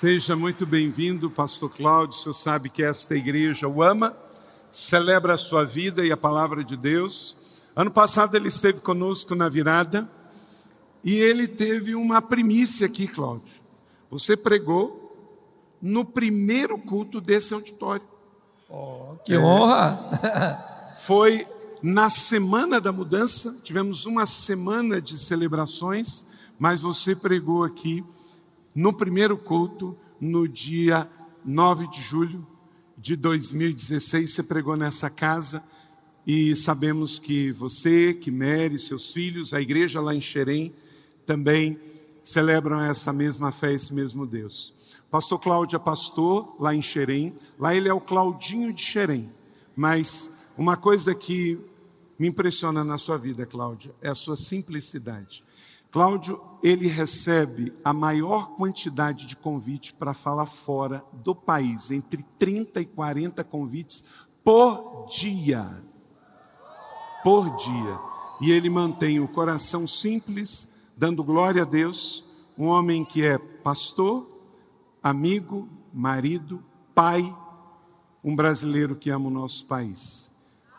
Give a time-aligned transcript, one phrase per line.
[0.00, 2.16] Seja muito bem-vindo, Pastor Cláudio.
[2.16, 4.16] O senhor sabe que esta igreja o ama,
[4.70, 7.66] celebra a sua vida e a palavra de Deus.
[7.74, 10.08] Ano passado ele esteve conosco na virada
[11.02, 13.52] e ele teve uma primícia aqui, Cláudio.
[14.08, 15.18] Você pregou
[15.82, 18.06] no primeiro culto desse auditório.
[18.70, 19.38] Oh, que é.
[19.40, 19.98] honra!
[21.02, 21.44] Foi
[21.82, 26.24] na semana da mudança, tivemos uma semana de celebrações,
[26.56, 28.04] mas você pregou aqui
[28.78, 31.10] no primeiro culto, no dia
[31.44, 32.46] 9 de julho
[32.96, 35.60] de 2016, você pregou nessa casa
[36.24, 40.72] e sabemos que você, que Mary, seus filhos, a igreja lá em Xerém,
[41.26, 41.76] também
[42.22, 44.72] celebram essa mesma fé, esse mesmo Deus.
[45.10, 49.28] Pastor Cláudio é pastor lá em Xerém, lá ele é o Claudinho de Xerém,
[49.74, 51.58] mas uma coisa que
[52.16, 55.42] me impressiona na sua vida, Cláudia, é a sua simplicidade.
[55.90, 62.80] Cláudio, ele recebe a maior quantidade de convites para falar fora do país, entre 30
[62.80, 64.04] e 40 convites
[64.44, 65.66] por dia.
[67.24, 67.98] Por dia.
[68.40, 74.26] E ele mantém o coração simples, dando glória a Deus, um homem que é pastor,
[75.02, 76.62] amigo, marido,
[76.94, 77.34] pai,
[78.22, 80.32] um brasileiro que ama o nosso país.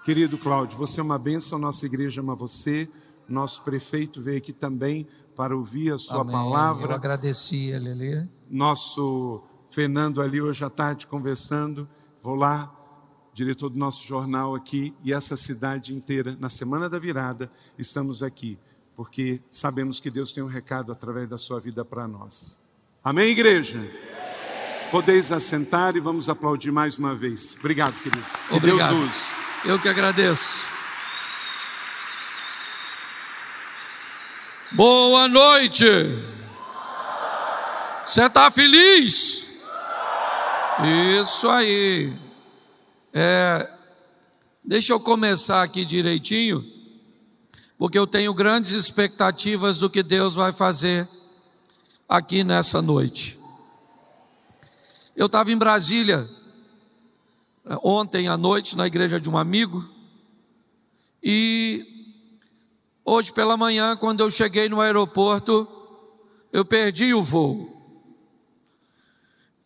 [0.03, 2.89] Querido Cláudio, você é uma bênção, nossa igreja ama você.
[3.29, 6.33] Nosso prefeito veio aqui também para ouvir a sua Amém.
[6.33, 6.91] palavra.
[6.91, 8.29] Eu agradeci ele ali.
[8.49, 11.87] Nosso Fernando ali hoje à tarde conversando.
[12.21, 12.69] Vou lá,
[13.33, 18.57] diretor do nosso jornal aqui, e essa cidade inteira, na semana da virada, estamos aqui,
[18.95, 22.59] porque sabemos que Deus tem um recado através da sua vida para nós.
[23.01, 23.79] Amém, igreja?
[24.91, 27.55] Podeis assentar e vamos aplaudir mais uma vez.
[27.59, 28.25] Obrigado, querido.
[28.49, 28.95] Que Obrigado.
[28.95, 29.69] Deus use.
[29.69, 30.78] Eu que agradeço.
[34.71, 35.83] Boa noite.
[38.05, 39.65] Você está feliz?
[41.19, 42.13] Isso aí.
[43.11, 43.67] É,
[44.63, 46.63] deixa eu começar aqui direitinho,
[47.79, 51.07] porque eu tenho grandes expectativas do que Deus vai fazer
[52.07, 53.39] aqui nessa noite.
[55.15, 56.23] Eu estava em Brasília
[57.81, 59.83] ontem à noite na igreja de um amigo
[61.23, 61.98] e
[63.11, 65.67] Hoje pela manhã, quando eu cheguei no aeroporto,
[66.53, 67.67] eu perdi o voo.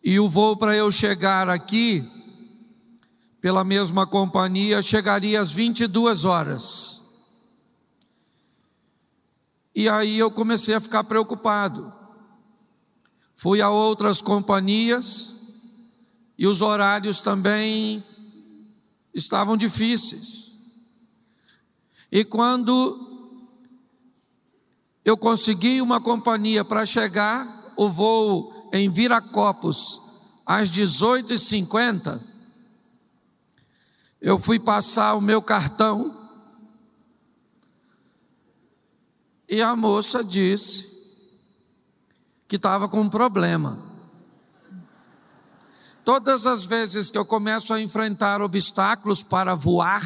[0.02, 2.02] E o voo para eu chegar aqui,
[3.42, 7.60] pela mesma companhia, chegaria às 22 horas.
[9.74, 11.92] E aí eu comecei a ficar preocupado.
[13.34, 15.92] Fui a outras companhias
[16.38, 18.02] e os horários também
[19.12, 20.88] estavam difíceis.
[22.10, 23.13] E quando
[25.04, 32.20] eu consegui uma companhia para chegar, o voo em Viracopos, às 18h50.
[34.20, 36.22] Eu fui passar o meu cartão
[39.46, 40.94] e a moça disse
[42.48, 43.78] que estava com um problema.
[46.02, 50.02] Todas as vezes que eu começo a enfrentar obstáculos para voar,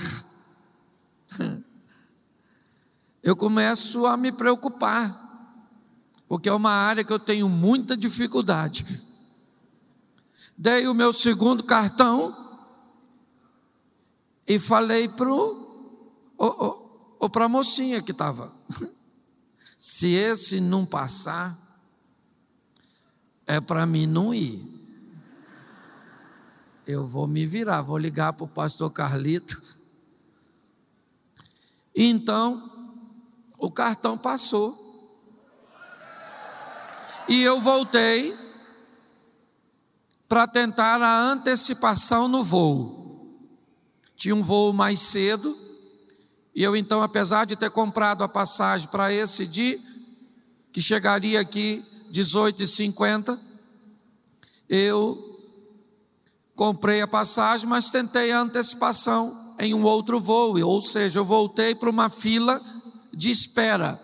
[3.28, 5.15] eu começo a me preocupar,
[6.27, 8.87] porque é uma área que eu tenho muita dificuldade.
[10.56, 12.34] Dei o meu segundo cartão
[14.47, 18.50] e falei para ou para a mocinha que estava:
[19.77, 21.55] se esse não passar,
[23.47, 24.67] é para mim não ir.
[26.87, 29.62] Eu vou me virar, vou ligar para o pastor Carlito.
[31.94, 32.68] Então,
[33.58, 34.86] o cartão passou.
[37.28, 38.34] E eu voltei
[40.28, 43.36] para tentar a antecipação no voo.
[44.16, 45.54] Tinha um voo mais cedo,
[46.54, 49.78] e eu então, apesar de ter comprado a passagem para esse dia,
[50.72, 53.38] que chegaria aqui 18h50,
[54.69, 55.16] eu
[56.54, 61.75] comprei a passagem, mas tentei a antecipação em um outro voo, ou seja, eu voltei
[61.75, 62.61] para uma fila
[63.12, 63.99] de espera.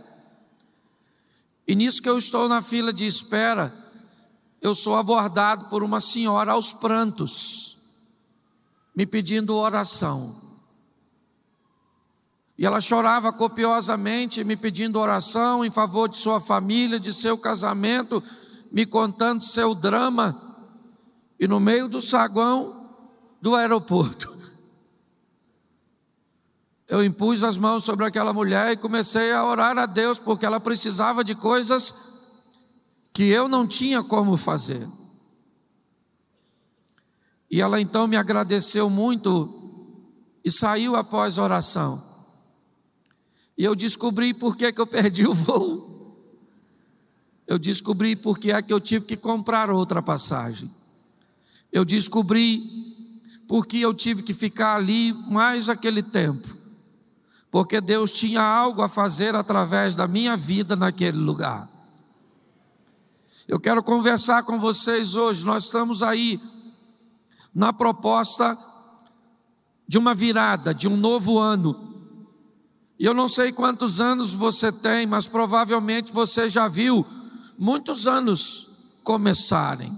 [1.66, 3.72] E nisso que eu estou na fila de espera,
[4.60, 8.18] eu sou abordado por uma senhora aos prantos,
[8.94, 10.42] me pedindo oração.
[12.56, 18.22] E ela chorava copiosamente, me pedindo oração em favor de sua família, de seu casamento,
[18.70, 20.40] me contando seu drama.
[21.38, 22.90] E no meio do saguão
[23.40, 24.33] do aeroporto,
[26.86, 30.60] eu impus as mãos sobre aquela mulher e comecei a orar a Deus, porque ela
[30.60, 32.12] precisava de coisas
[33.12, 34.86] que eu não tinha como fazer.
[37.50, 39.62] E ela então me agradeceu muito
[40.44, 42.02] e saiu após a oração.
[43.56, 45.94] E eu descobri por que, que eu perdi o voo.
[47.46, 50.70] Eu descobri por que é que eu tive que comprar outra passagem.
[51.70, 52.62] Eu descobri
[53.46, 56.63] por que eu tive que ficar ali mais aquele tempo.
[57.54, 61.70] Porque Deus tinha algo a fazer através da minha vida naquele lugar.
[63.46, 65.46] Eu quero conversar com vocês hoje.
[65.46, 66.40] Nós estamos aí
[67.54, 68.58] na proposta
[69.86, 71.94] de uma virada, de um novo ano.
[72.98, 77.06] E eu não sei quantos anos você tem, mas provavelmente você já viu
[77.56, 79.96] muitos anos começarem.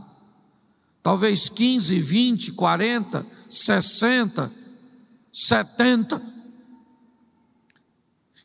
[1.02, 4.52] Talvez 15, 20, 40, 60,
[5.32, 6.36] 70.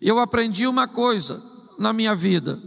[0.01, 1.42] Eu aprendi uma coisa
[1.77, 2.59] na minha vida: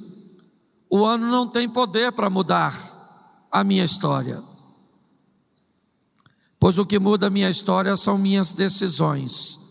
[0.89, 2.73] o ano não tem poder para mudar
[3.51, 4.41] a minha história.
[6.61, 9.65] Pois o que muda a minha história são minhas decisões.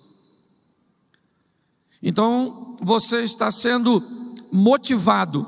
[2.01, 4.03] Então, você está sendo
[4.51, 5.47] motivado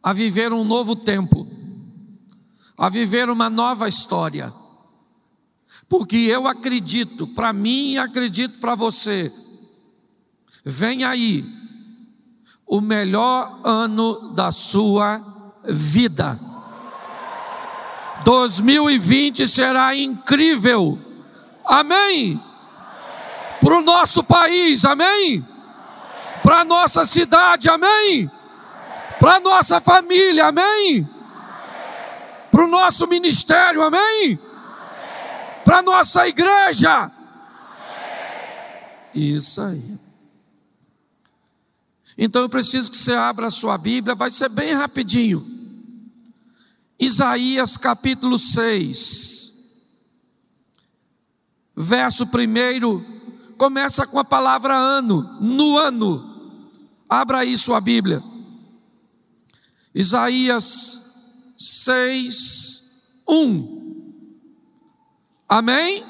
[0.00, 1.46] a viver um novo tempo,
[2.76, 4.52] a viver uma nova história.
[5.88, 9.30] Porque eu acredito, para mim e acredito para você,
[10.68, 11.44] vem aí
[12.66, 15.20] o melhor ano da sua
[15.64, 16.38] vida.
[18.24, 20.98] 2020 será incrível.
[21.64, 22.40] Amém?
[23.60, 25.44] Para o nosso país, amém?
[26.42, 28.30] Para nossa cidade, amém?
[29.18, 31.06] para nossa família, amém?
[32.50, 34.38] Para o nosso ministério, amém?
[35.64, 37.10] Para nossa igreja.
[39.14, 39.97] Isso aí.
[42.20, 45.46] Então eu preciso que você abra a sua Bíblia, vai ser bem rapidinho.
[46.98, 50.02] Isaías capítulo 6,
[51.76, 56.24] verso 1, começa com a palavra ano, no ano.
[57.08, 58.20] Abra aí sua Bíblia.
[59.94, 64.12] Isaías 6, 1.
[65.48, 66.04] Amém?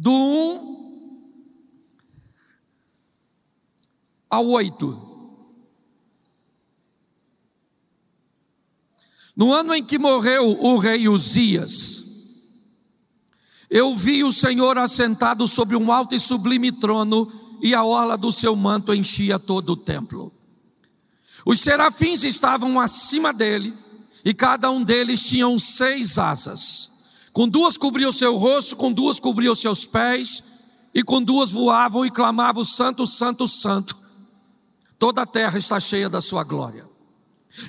[0.00, 0.78] Do 1
[4.30, 5.08] ao 8.
[9.34, 12.04] No ano em que morreu o rei Uzias,
[13.68, 17.30] eu vi o Senhor assentado sobre um alto e sublime trono,
[17.60, 20.32] e a orla do seu manto enchia todo o templo.
[21.44, 23.74] Os serafins estavam acima dele,
[24.24, 26.97] e cada um deles tinha seis asas.
[27.32, 30.42] Com duas cobria o seu rosto, com duas cobria os seus pés,
[30.94, 33.96] e com duas voavam e clamavam: Santo, Santo, Santo.
[34.98, 36.88] Toda a terra está cheia da sua glória.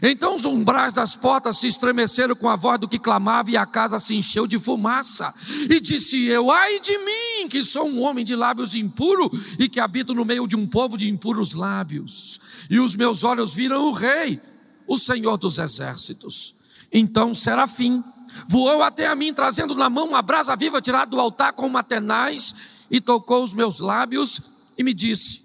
[0.02, 3.66] Então os umbrais das portas se estremeceram com a voz do que clamava, e a
[3.66, 5.34] casa se encheu de fumaça.
[5.70, 9.80] E disse eu: Ai de mim, que sou um homem de lábios impuro e que
[9.80, 12.40] habito no meio de um povo de impuros lábios.
[12.70, 14.42] E os meus olhos viram o Rei,
[14.88, 16.56] o Senhor dos exércitos.
[16.92, 18.04] Então Serafim
[18.48, 21.84] voou até a mim, trazendo na mão uma brasa viva tirada do altar com uma
[21.84, 25.42] tenaz, e tocou os meus lábios e me disse: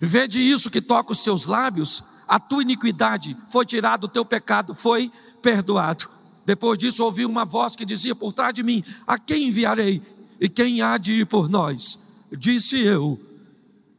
[0.00, 4.72] Vede isso que toca os seus lábios a tua iniquidade foi tirada, o teu pecado
[4.72, 5.10] foi
[5.42, 6.08] perdoado.
[6.46, 10.00] Depois disso, ouvi uma voz que dizia por trás de mim: A quem enviarei?
[10.40, 12.28] E quem há de ir por nós?
[12.30, 13.20] Disse eu: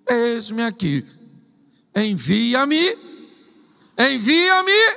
[0.07, 1.05] Eis-me aqui,
[1.93, 2.97] envia-me,
[3.99, 4.95] envia-me.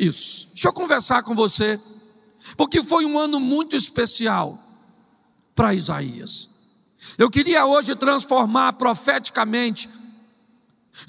[0.00, 1.78] Isso, deixa eu conversar com você,
[2.56, 4.58] porque foi um ano muito especial
[5.54, 6.54] para Isaías.
[7.18, 9.88] Eu queria hoje transformar profeticamente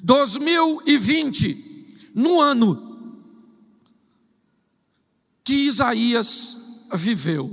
[0.02, 2.84] 2020, no ano
[5.44, 7.48] que Isaías viveu.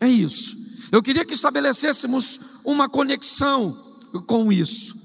[0.00, 0.88] É isso.
[0.90, 3.72] Eu queria que estabelecêssemos uma conexão
[4.26, 4.96] com isso.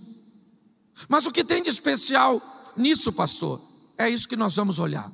[1.10, 2.42] Mas o que tem de especial
[2.78, 3.62] nisso, pastor?
[3.98, 5.12] É isso que nós vamos olhar.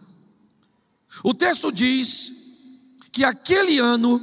[1.24, 2.32] O texto diz
[3.12, 4.22] que aquele ano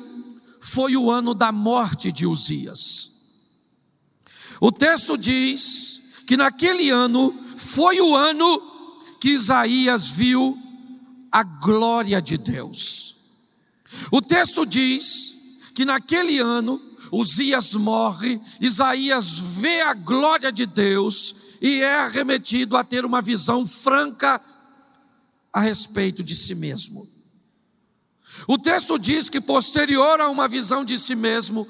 [0.61, 3.17] foi o ano da morte de Uzias.
[4.61, 8.61] O texto diz que naquele ano foi o ano
[9.21, 10.59] que Isaías viu
[11.31, 13.15] a glória de Deus.
[14.11, 16.81] O texto diz que naquele ano
[17.13, 23.67] Uzias morre, Isaías vê a glória de Deus e é arremetido a ter uma visão
[23.67, 24.41] franca
[25.57, 27.09] a respeito de si mesmo.
[28.47, 31.67] O texto diz que, posterior a uma visão de si mesmo,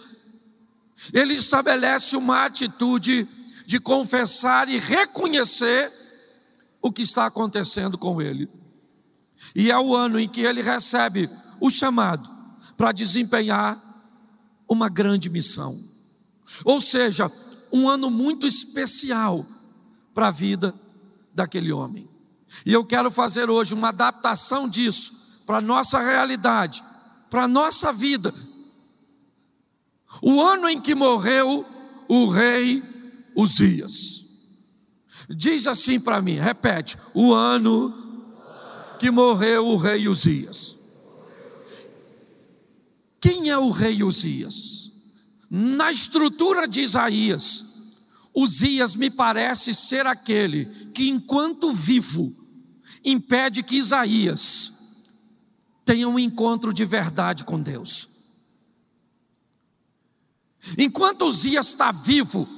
[1.13, 3.29] ele estabelece uma atitude
[3.65, 5.93] de confessar e reconhecer
[6.83, 8.49] o que está acontecendo com ele.
[9.55, 12.29] E é o ano em que ele recebe o chamado
[12.77, 13.81] para desempenhar
[14.69, 15.73] uma grande missão.
[16.65, 17.31] Ou seja,
[17.71, 19.47] um ano muito especial
[20.13, 20.75] para a vida
[21.33, 22.16] daquele homem.
[22.65, 26.83] E eu quero fazer hoje uma adaptação disso para a nossa realidade,
[27.31, 28.33] para a nossa vida.
[30.23, 31.65] O ano em que morreu
[32.09, 32.83] o rei
[33.37, 34.25] Uzias.
[35.29, 37.93] Diz assim para mim, repete: o ano
[38.99, 40.77] que morreu o rei Uzias.
[43.21, 44.87] Quem é o rei Uzias?
[45.51, 47.65] Na estrutura de Isaías,
[48.35, 50.65] Uzias me parece ser aquele
[50.97, 52.35] que, enquanto vivo,
[53.05, 55.13] impede que Isaías
[55.85, 58.09] tenha um encontro de verdade com Deus.
[60.79, 62.49] Enquanto Uzias está vivo,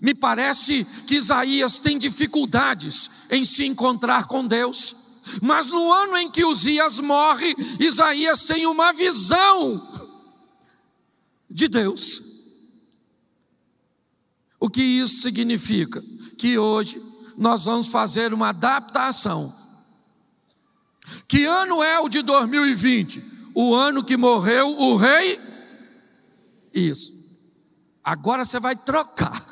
[0.00, 5.22] me parece que Isaías tem dificuldades em se encontrar com Deus.
[5.40, 10.04] Mas no ano em que Uzias morre, Isaías tem uma visão
[11.48, 12.22] de Deus.
[14.58, 16.02] O que isso significa?
[16.36, 17.07] Que hoje
[17.38, 19.54] nós vamos fazer uma adaptação.
[21.26, 23.22] Que ano é o de 2020?
[23.54, 25.40] O ano que morreu o rei?
[26.74, 27.12] Isso.
[28.02, 29.46] Agora você vai trocar.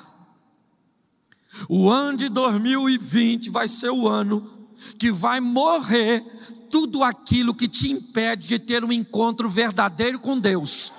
[1.69, 6.23] O ano de 2020 vai ser o ano que vai morrer
[6.71, 10.93] tudo aquilo que te impede de ter um encontro verdadeiro com Deus.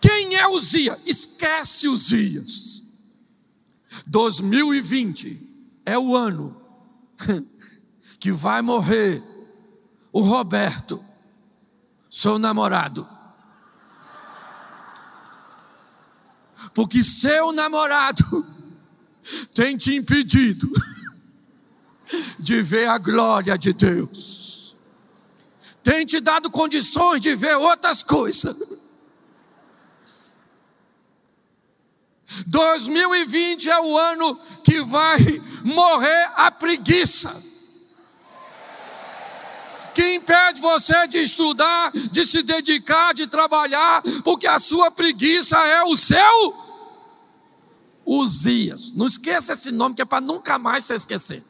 [0.00, 0.98] Quem é Uzias?
[1.06, 2.85] Esquece Uzias.
[4.06, 6.56] 2020 é o ano
[8.20, 9.22] que vai morrer
[10.12, 11.04] o Roberto,
[12.08, 13.06] seu namorado.
[16.72, 18.24] Porque seu namorado
[19.52, 20.70] tem te impedido
[22.38, 24.76] de ver a glória de Deus,
[25.82, 28.85] tem te dado condições de ver outras coisas.
[32.46, 35.18] 2020 é o ano que vai
[35.64, 37.44] morrer a preguiça.
[39.94, 45.84] Que impede você de estudar, de se dedicar, de trabalhar, porque a sua preguiça é
[45.84, 46.66] o seu
[48.06, 48.92] Uzias.
[48.94, 51.42] Não esqueça esse nome que é para nunca mais você esquecer.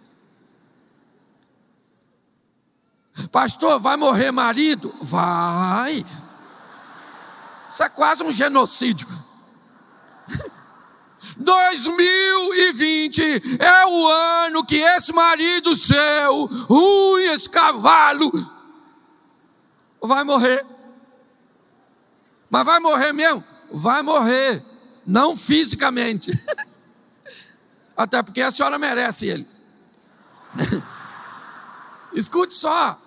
[3.31, 4.95] Pastor, vai morrer marido?
[5.03, 6.05] Vai.
[7.69, 9.07] Isso é quase um genocídio.
[11.39, 18.33] 2020 é o ano que esse marido seu, ruim esse cavalo,
[20.01, 20.65] vai morrer.
[22.49, 23.45] Mas vai morrer mesmo?
[23.73, 24.65] Vai morrer,
[25.07, 26.33] não fisicamente.
[27.97, 29.47] Até porque a senhora merece ele.
[32.13, 32.99] Escute só.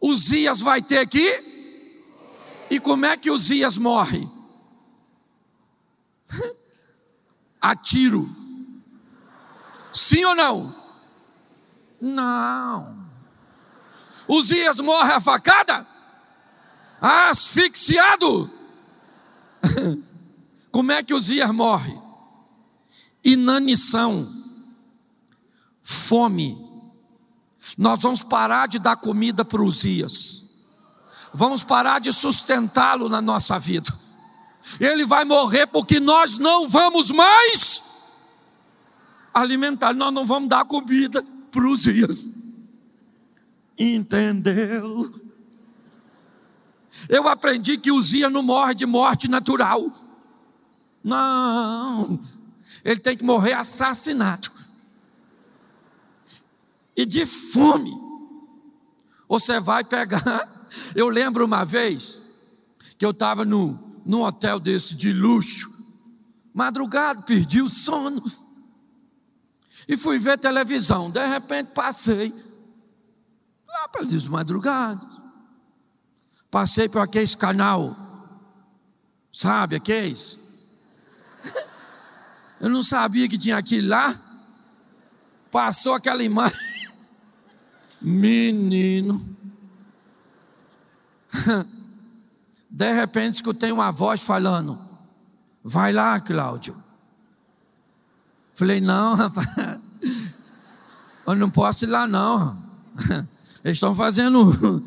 [0.00, 1.44] Uzias vai ter que.
[2.70, 4.28] E como é que Uzias morre?
[7.60, 8.28] A tiro.
[9.92, 10.74] Sim ou não?
[12.00, 13.06] Não.
[14.28, 15.86] Uzias morre a facada?
[17.00, 18.50] Asfixiado.
[20.76, 21.98] Como é que Uzias morre?
[23.24, 24.30] Inanição,
[25.82, 26.54] fome.
[27.78, 30.74] Nós vamos parar de dar comida para Uzias.
[31.32, 33.90] Vamos parar de sustentá-lo na nossa vida.
[34.78, 37.80] Ele vai morrer porque nós não vamos mais
[39.32, 42.22] alimentar, nós não vamos dar comida para os dias.
[43.78, 45.10] Entendeu?
[47.08, 49.90] Eu aprendi que Uzia não morre de morte natural.
[51.06, 52.18] Não,
[52.84, 54.50] ele tem que morrer assassinado.
[56.96, 57.94] E de fome.
[59.28, 60.68] Você vai pegar.
[60.96, 62.56] Eu lembro uma vez
[62.98, 65.72] que eu estava no, num hotel desse de luxo,
[66.52, 68.22] madrugado, perdi o sono
[69.86, 71.08] e fui ver televisão.
[71.08, 72.34] De repente passei
[73.68, 75.06] lá para de madrugada.
[76.50, 77.96] Passei por aquele canal,
[79.32, 80.45] sabe aqueles?
[82.60, 84.14] Eu não sabia que tinha aquilo lá.
[85.50, 86.58] Passou aquela imagem.
[88.00, 89.36] Menino.
[92.70, 94.78] De repente escutei uma voz falando:
[95.62, 96.76] Vai lá, Cláudio.
[98.54, 99.46] Falei, não, rapaz,
[101.26, 102.56] eu não posso ir lá, não.
[103.62, 104.82] Eles estão fazendo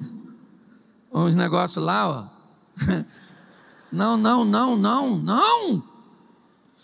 [1.13, 2.27] uns negócios lá, ó.
[3.91, 5.83] Não, não, não, não, não.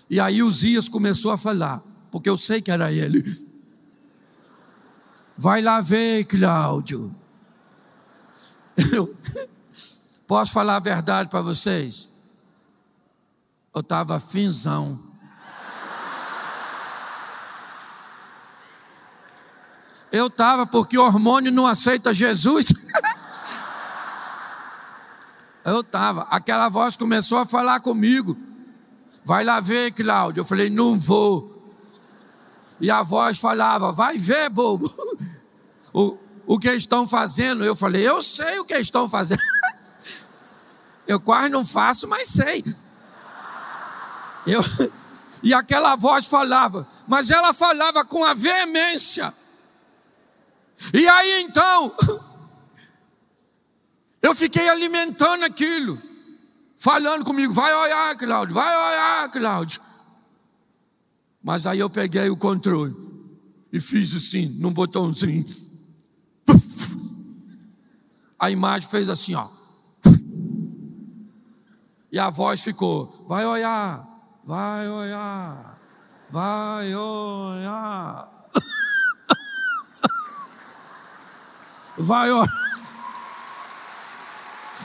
[0.09, 1.81] E aí o Zias começou a falar,
[2.12, 3.24] porque eu sei que era ele.
[5.38, 7.13] Vai lá ver, Cláudio.
[8.93, 9.13] Eu
[10.27, 12.13] posso falar a verdade para vocês?
[13.74, 15.00] Eu estava finzão.
[20.12, 22.71] Eu estava porque o hormônio não aceita Jesus.
[25.65, 26.21] Eu estava.
[26.30, 28.38] Aquela voz começou a falar comigo.
[29.25, 30.41] Vai lá ver, Cláudio.
[30.41, 31.51] Eu falei, não vou.
[32.79, 34.89] E a voz falava, vai ver, bobo.
[35.97, 37.63] O, o que estão fazendo?
[37.63, 39.39] Eu falei, eu sei o que estão fazendo.
[41.07, 42.65] Eu quase não faço, mas sei.
[44.45, 44.61] Eu,
[45.41, 49.33] e aquela voz falava, mas ela falava com a veemência
[50.93, 51.91] e aí então,
[54.21, 56.01] eu fiquei alimentando aquilo,
[56.75, 59.81] falando comigo: vai olhar, Cláudio, vai olhar, Cláudio.
[61.43, 62.95] Mas aí eu peguei o controle
[63.71, 65.45] e fiz assim, num botãozinho.
[68.38, 69.47] A imagem fez assim, ó.
[72.11, 74.05] E a voz ficou: vai olhar,
[74.43, 75.79] vai olhar,
[76.29, 78.35] vai olhar.
[81.97, 82.64] vai orar.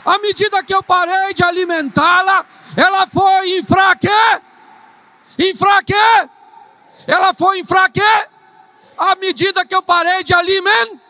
[0.05, 2.45] À medida que eu parei de alimentá-la,
[2.77, 4.43] ela foi enfraquecer.
[5.39, 6.29] Enfraquecer.
[7.07, 8.29] Ela foi enfraquecer.
[8.97, 11.01] À medida que eu parei de alimentar.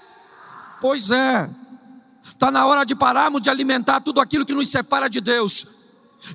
[0.81, 1.49] Pois é.
[2.23, 5.80] Está na hora de pararmos de alimentar tudo aquilo que nos separa de Deus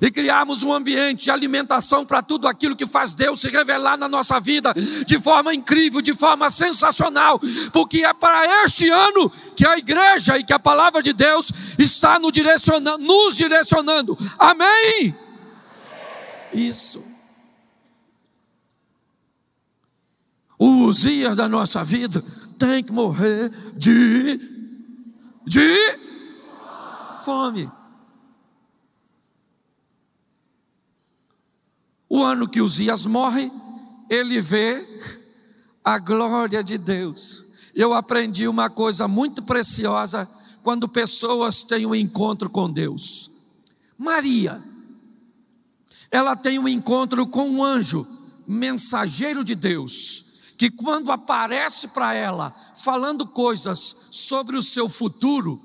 [0.00, 4.08] e criarmos um ambiente de alimentação para tudo aquilo que faz Deus se revelar na
[4.08, 4.74] nossa vida
[5.06, 7.40] de forma incrível, de forma sensacional,
[7.72, 12.18] porque é para este ano que a igreja e que a palavra de Deus está
[12.18, 14.18] nos direcionando, nos direcionando.
[14.38, 15.14] Amém?
[16.52, 17.04] Isso.
[20.58, 22.24] O Uzias da nossa vida
[22.58, 24.56] tem que morrer de
[25.46, 25.98] de
[27.24, 27.70] fome.
[32.08, 33.50] O ano que Uzias morre,
[34.08, 34.84] ele vê
[35.84, 37.70] a glória de Deus.
[37.74, 40.28] Eu aprendi uma coisa muito preciosa
[40.62, 43.30] quando pessoas têm um encontro com Deus.
[43.98, 44.62] Maria,
[46.10, 48.06] ela tem um encontro com um anjo,
[48.46, 55.60] mensageiro de Deus, que quando aparece para ela, falando coisas sobre o seu futuro,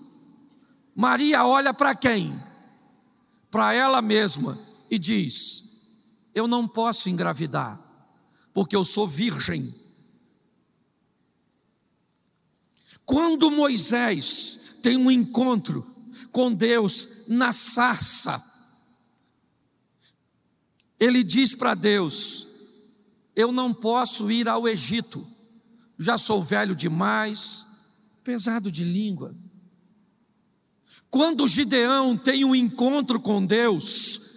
[0.96, 2.38] Maria olha para quem?
[3.50, 4.58] Para ela mesma
[4.90, 5.61] e diz:
[6.34, 7.80] eu não posso engravidar,
[8.54, 9.74] porque eu sou virgem.
[13.06, 15.86] Quando Moisés tem um encontro
[16.32, 18.42] com Deus na sarça,
[21.00, 22.48] ele diz para Deus:
[23.36, 25.26] Eu não posso ir ao Egito,
[26.00, 27.66] já sou velho demais,
[28.24, 29.36] pesado de língua.
[31.10, 34.31] Quando Gideão tem um encontro com Deus,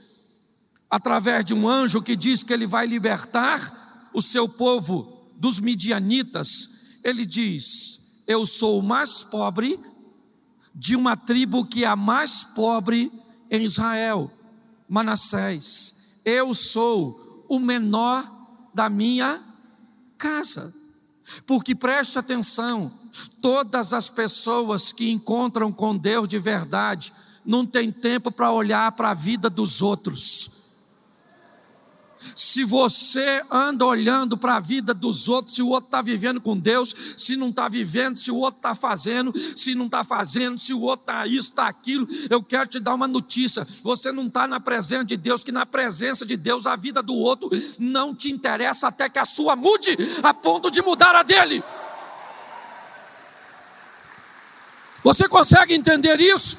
[0.94, 7.00] através de um anjo que diz que ele vai libertar o seu povo dos midianitas,
[7.02, 9.76] ele diz: Eu sou o mais pobre
[10.72, 13.10] de uma tribo que é a mais pobre
[13.50, 14.30] em Israel,
[14.88, 16.20] Manassés.
[16.24, 18.24] Eu sou o menor
[18.72, 19.42] da minha
[20.16, 20.72] casa.
[21.44, 22.88] Porque preste atenção,
[23.42, 27.12] todas as pessoas que encontram com Deus de verdade
[27.44, 30.63] não têm tempo para olhar para a vida dos outros
[32.16, 36.56] se você anda olhando para a vida dos outros, se o outro está vivendo com
[36.56, 40.72] Deus, se não está vivendo, se o outro está fazendo, se não está fazendo, se
[40.72, 44.46] o outro está isso, está aquilo, eu quero te dar uma notícia: você não está
[44.46, 48.30] na presença de Deus, que na presença de Deus a vida do outro não te
[48.30, 51.62] interessa até que a sua mude, a ponto de mudar a dele.
[55.02, 56.58] Você consegue entender isso?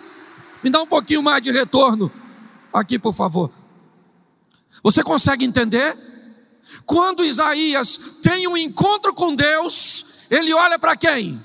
[0.63, 2.11] Me dá um pouquinho mais de retorno
[2.71, 3.51] aqui, por favor.
[4.85, 5.97] Você consegue entender?
[6.85, 11.43] Quando Isaías tem um encontro com Deus, ele olha para quem?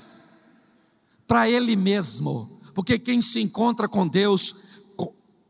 [1.25, 2.61] Para ele mesmo.
[2.75, 4.93] Porque quem se encontra com Deus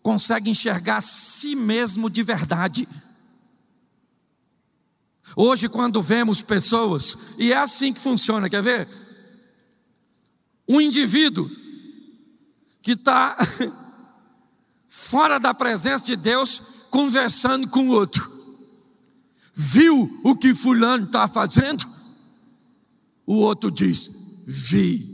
[0.02, 2.88] consegue enxergar si mesmo de verdade.
[5.36, 8.88] Hoje, quando vemos pessoas, e é assim que funciona, quer ver?
[10.66, 11.52] Um indivíduo
[12.82, 13.36] que está
[14.88, 18.30] fora da presença de Deus, conversando com o outro.
[19.54, 21.84] Viu o que Fulano está fazendo?
[23.26, 25.10] O outro diz: Vi.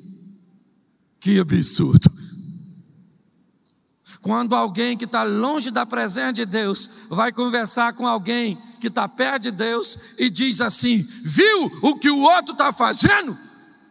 [1.20, 2.12] Que absurdo.
[4.22, 9.08] Quando alguém que está longe da presença de Deus vai conversar com alguém que está
[9.08, 13.38] perto de Deus e diz assim: Viu o que o outro está fazendo?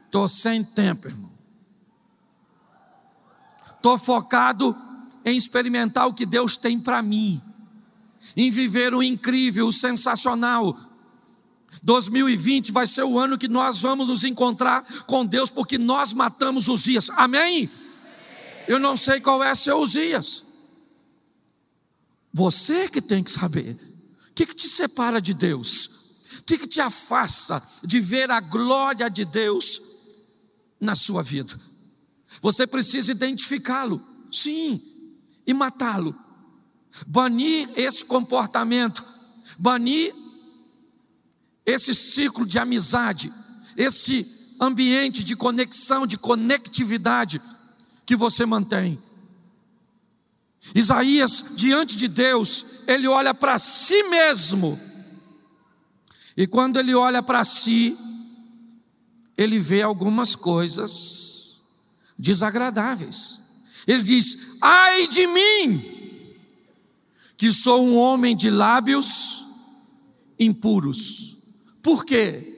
[0.04, 1.30] Estou sem tempo, irmão.
[3.76, 4.74] Estou focado
[5.24, 7.40] em experimentar o que Deus tem para mim
[8.34, 10.78] em viver o incrível, o sensacional.
[11.82, 16.68] 2020 vai ser o ano que nós vamos nos encontrar com Deus, porque nós matamos
[16.68, 17.10] os dias.
[17.10, 17.70] Amém?
[18.66, 20.44] Eu não sei qual é seu Uzias.
[22.32, 23.78] Você que tem que saber.
[24.30, 25.86] O que, que te separa de Deus?
[26.40, 29.80] O que, que te afasta de ver a glória de Deus
[30.80, 31.58] na sua vida?
[32.42, 34.80] Você precisa identificá-lo, sim,
[35.46, 36.25] e matá-lo
[37.06, 39.04] banir esse comportamento,
[39.58, 40.14] banir
[41.64, 43.32] esse ciclo de amizade,
[43.76, 47.40] esse ambiente de conexão, de conectividade
[48.04, 48.98] que você mantém.
[50.74, 54.78] Isaías, diante de Deus, ele olha para si mesmo,
[56.36, 57.96] e quando ele olha para si,
[59.36, 63.38] ele vê algumas coisas desagradáveis.
[63.86, 65.95] Ele diz: ai de mim,
[67.36, 69.46] que sou um homem de lábios
[70.38, 71.74] impuros.
[71.82, 72.52] Por quê?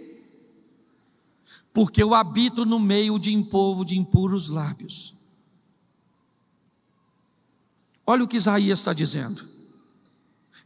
[1.73, 5.15] Porque eu habito no meio de um povo de impuros lábios.
[8.07, 9.45] Olha o que Isaías está dizendo.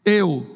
[0.04, 0.46] Eu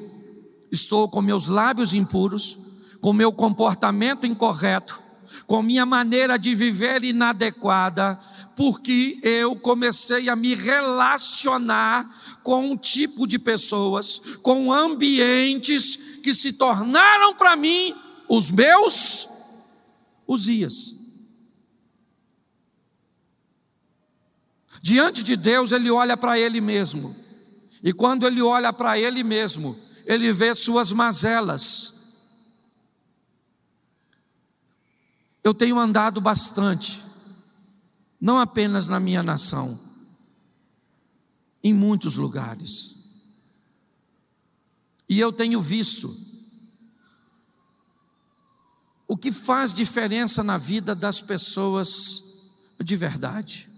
[0.71, 5.03] estou com meus lábios impuros, com meu comportamento incorreto,
[5.47, 8.19] com minha maneira de viver inadequada,
[8.55, 12.09] porque eu comecei a me relacionar
[12.43, 17.95] com um tipo de pessoas, com ambientes que se tornaram para mim
[18.29, 19.37] os meus
[20.27, 20.95] Uzias.
[24.83, 27.15] Diante de Deus, ele olha para ele mesmo.
[27.83, 31.96] E quando ele olha para ele mesmo, ele vê suas mazelas.
[35.47, 37.01] Eu tenho andado bastante,
[38.21, 39.79] não apenas na minha nação,
[41.63, 43.45] em muitos lugares.
[45.09, 46.13] E eu tenho visto
[49.07, 53.69] o que faz diferença na vida das pessoas de verdade.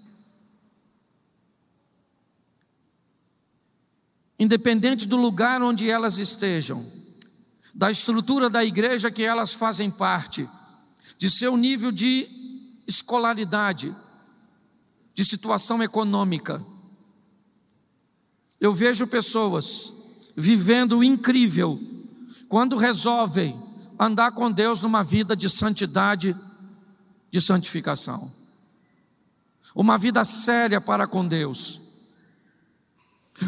[4.39, 6.83] Independente do lugar onde elas estejam,
[7.75, 10.49] da estrutura da igreja que elas fazem parte,
[11.19, 12.27] de seu nível de
[12.87, 13.95] escolaridade,
[15.13, 16.65] de situação econômica,
[18.61, 21.79] eu vejo pessoas vivendo o incrível
[22.49, 23.55] quando resolvem
[23.99, 26.35] andar com Deus numa vida de santidade,
[27.31, 28.33] de santificação.
[29.75, 31.81] Uma vida séria para com Deus.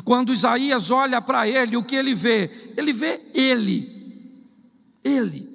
[0.04, 2.72] Quando Isaías olha para ele, o que ele vê?
[2.76, 3.88] Ele vê ele.
[5.02, 5.49] Ele.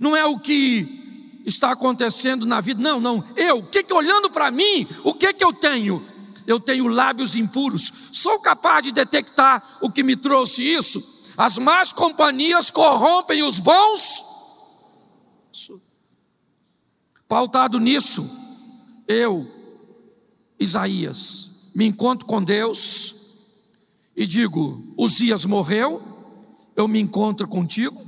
[0.00, 3.24] Não é o que está acontecendo na vida, não, não.
[3.36, 6.04] Eu, que, que olhando para mim, o que que eu tenho?
[6.46, 7.92] eu tenho lábios impuros.
[8.12, 11.34] Sou capaz de detectar o que me trouxe isso?
[11.36, 14.22] As más companhias corrompem os bons.
[17.28, 18.24] Pautado nisso,
[19.08, 19.44] eu
[20.58, 23.14] Isaías, me encontro com Deus
[24.16, 26.00] e digo: Uzias morreu,
[26.74, 28.00] eu me encontro contigo,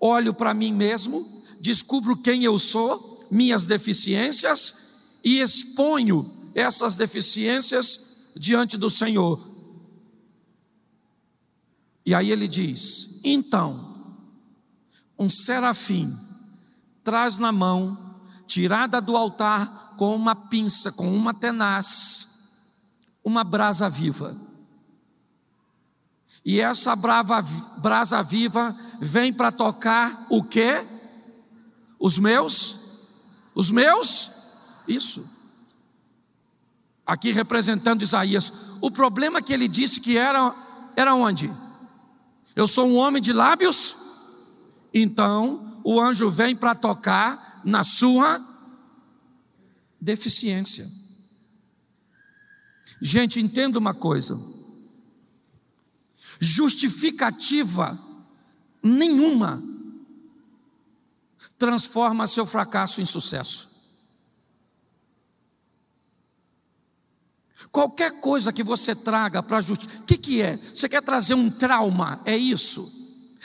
[0.00, 1.26] olho para mim mesmo,
[1.60, 9.40] descubro quem eu sou, minhas deficiências e exponho essas deficiências diante do Senhor.
[12.04, 14.14] E aí ele diz: então,
[15.18, 16.14] um serafim
[17.04, 22.86] traz na mão, tirada do altar com uma pinça, com uma tenaz,
[23.22, 24.36] uma brasa viva.
[26.44, 27.42] E essa brava,
[27.78, 30.84] brasa viva vem para tocar o quê?
[31.98, 33.24] Os meus?
[33.54, 34.82] Os meus?
[34.86, 35.38] Isso.
[37.04, 38.76] Aqui representando Isaías.
[38.80, 40.54] O problema que ele disse que era,
[40.96, 41.50] era onde?
[42.54, 43.96] Eu sou um homem de lábios?
[44.92, 48.40] Então, o anjo vem para tocar na sua
[50.00, 50.86] deficiência.
[53.00, 54.38] Gente, entenda uma coisa:
[56.38, 57.98] justificativa
[58.82, 59.62] nenhuma
[61.58, 63.68] transforma seu fracasso em sucesso.
[67.72, 70.56] Qualquer coisa que você traga para a justiça, o que, que é?
[70.56, 72.20] Você quer trazer um trauma?
[72.24, 72.96] É isso?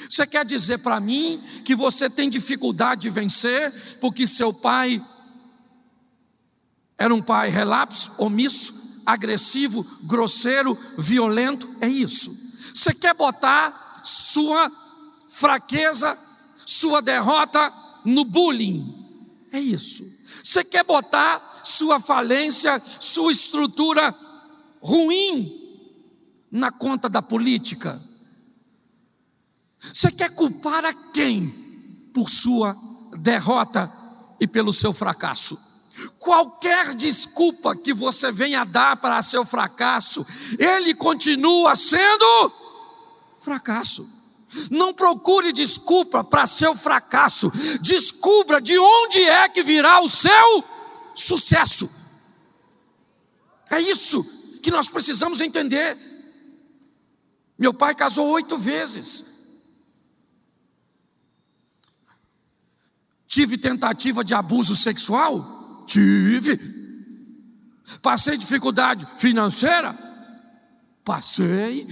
[0.10, 5.04] Você quer dizer para mim que você tem dificuldade de vencer porque seu pai
[6.98, 11.68] era um pai relapso, omisso, agressivo, grosseiro, violento?
[11.82, 12.43] É isso.
[12.74, 14.72] Você quer botar sua
[15.30, 16.18] fraqueza,
[16.66, 17.74] sua derrota
[18.06, 19.04] no bullying?
[19.52, 20.04] É isso.
[20.44, 24.14] Você quer botar sua falência, sua estrutura
[24.82, 25.64] ruim
[26.52, 28.00] na conta da política?
[29.80, 31.50] Você quer culpar a quem
[32.14, 32.76] por sua
[33.18, 33.92] derrota
[34.40, 35.73] e pelo seu fracasso?
[36.24, 40.26] Qualquer desculpa que você venha dar para seu fracasso,
[40.58, 42.50] ele continua sendo
[43.38, 44.08] fracasso.
[44.72, 50.64] Não procure desculpa para seu fracasso, descubra de onde é que virá o seu
[51.14, 51.90] sucesso.
[53.70, 54.24] É isso
[54.64, 55.98] que nós precisamos entender.
[57.60, 59.26] Meu pai casou oito vezes.
[63.28, 65.63] Tive tentativa de abuso sexual?
[65.86, 66.60] Tive.
[68.02, 69.96] Passei dificuldade financeira?
[71.04, 71.88] Passei.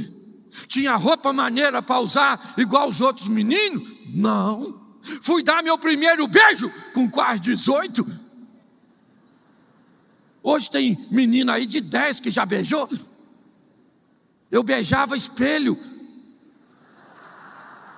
[0.67, 3.84] Tinha roupa maneira para usar igual os outros meninos?
[4.13, 4.80] Não.
[5.21, 8.06] Fui dar meu primeiro beijo com quase 18.
[10.43, 12.89] Hoje tem menina aí de 10 que já beijou.
[14.49, 15.77] Eu beijava espelho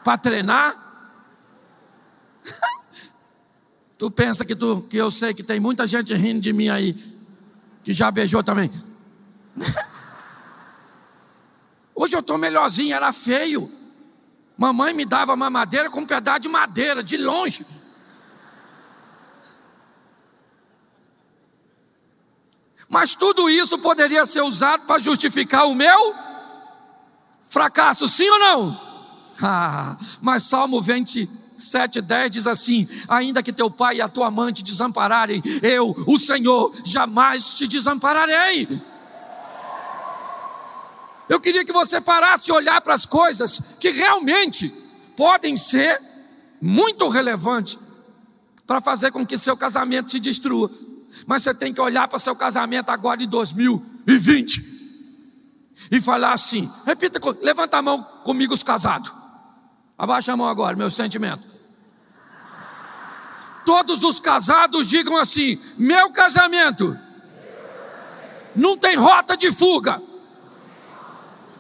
[0.03, 0.77] para treinar.
[4.03, 6.93] tu pensa que, tu, que eu sei que tem muita gente rindo de mim aí,
[7.85, 8.69] que já beijou também.
[11.95, 13.71] Hoje eu estou melhorzinho, era feio.
[14.57, 17.65] Mamãe me dava mamadeira com um pedaço de madeira, de longe.
[22.89, 26.13] Mas tudo isso poderia ser usado para justificar o meu
[27.39, 28.92] fracasso, sim ou não?
[29.41, 34.53] Ah, mas Salmo 27, 10 diz assim: Ainda que teu pai e a tua mãe
[34.53, 38.67] te desampararem, eu, o Senhor, jamais te desampararei.
[41.27, 44.71] Eu queria que você parasse de olhar para as coisas que realmente
[45.15, 45.99] podem ser
[46.61, 47.79] muito relevantes
[48.67, 50.69] para fazer com que seu casamento se destrua
[51.27, 54.73] mas você tem que olhar para seu casamento agora em 2020
[55.91, 59.11] e falar assim: repita, levanta a mão comigo, os casados.
[59.97, 61.43] Abaixa a mão agora, meu sentimento.
[63.65, 66.97] Todos os casados digam assim: meu casamento
[68.56, 70.01] não tem rota de fuga,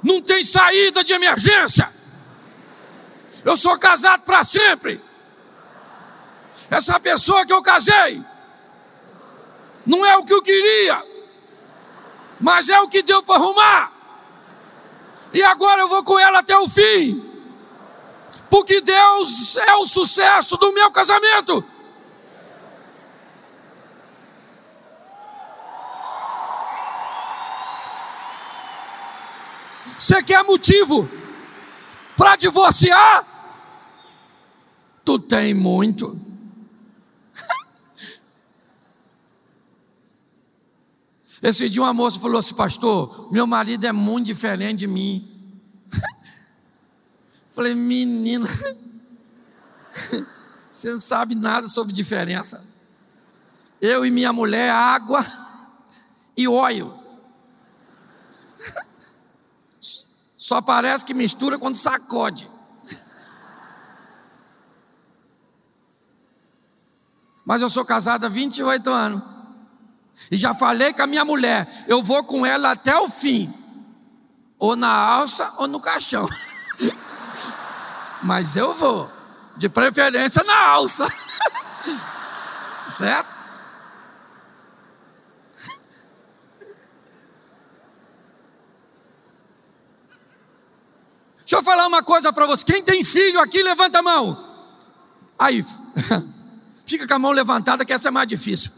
[0.03, 1.89] não tem saída de emergência.
[3.45, 4.99] Eu sou casado para sempre.
[6.69, 8.23] Essa pessoa que eu casei
[9.85, 11.03] não é o que eu queria,
[12.39, 13.91] mas é o que deu para arrumar.
[15.33, 17.32] E agora eu vou com ela até o fim,
[18.53, 21.65] porque Deus é o sucesso do meu casamento.
[29.97, 31.09] Você quer motivo
[32.15, 33.25] para divorciar?
[35.03, 36.15] Tu tem muito.
[41.41, 45.32] Esse dia uma moça falou assim, pastor, meu marido é muito diferente de mim.
[47.53, 48.47] Falei, menina,
[50.71, 52.65] você não sabe nada sobre diferença.
[53.79, 55.23] Eu e minha mulher, água
[56.35, 56.91] e óleo.
[59.79, 62.49] Só parece que mistura quando sacode.
[67.45, 69.21] Mas eu sou casado há 28 anos.
[70.31, 73.53] E já falei com a minha mulher, eu vou com ela até o fim.
[74.57, 76.27] Ou na alça ou no caixão.
[78.23, 79.09] Mas eu vou.
[79.57, 81.07] De preferência na alça.
[82.97, 83.33] certo?
[91.39, 92.65] Deixa eu falar uma coisa para você.
[92.65, 94.51] Quem tem filho aqui, levanta a mão.
[95.37, 95.63] Aí,
[96.87, 98.71] fica com a mão levantada, que essa é mais difícil.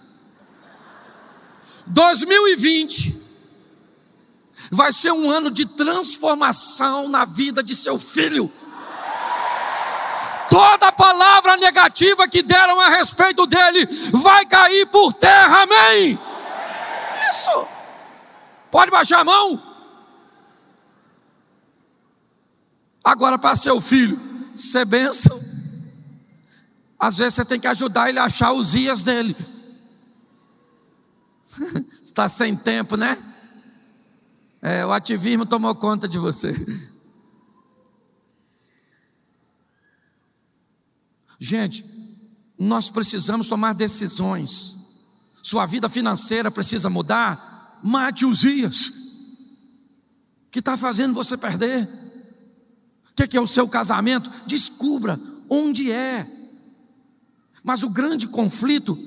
[1.88, 3.24] 2020
[4.72, 8.52] vai ser um ano de transformação na vida de seu filho.
[10.56, 16.18] Toda palavra negativa que deram a respeito dele vai cair por terra, amém?
[17.30, 17.68] Isso.
[18.72, 19.62] Pode baixar a mão?
[23.04, 24.18] Agora, para seu filho
[24.56, 25.38] ser bênção,
[26.98, 29.36] às vezes você tem que ajudar ele a achar os dias dele.
[32.02, 33.22] Está sem tempo, né?
[34.62, 36.56] É, o ativismo tomou conta de você.
[41.40, 41.84] Gente,
[42.58, 44.76] nós precisamos tomar decisões.
[45.44, 47.80] Sua vida financeira precisa mudar.
[47.84, 48.92] Mate os dias
[50.50, 51.88] que está fazendo você perder.
[53.12, 54.32] O que é o seu casamento?
[54.46, 55.20] Descubra
[55.50, 56.26] onde é.
[57.64, 58.98] Mas o grande conflito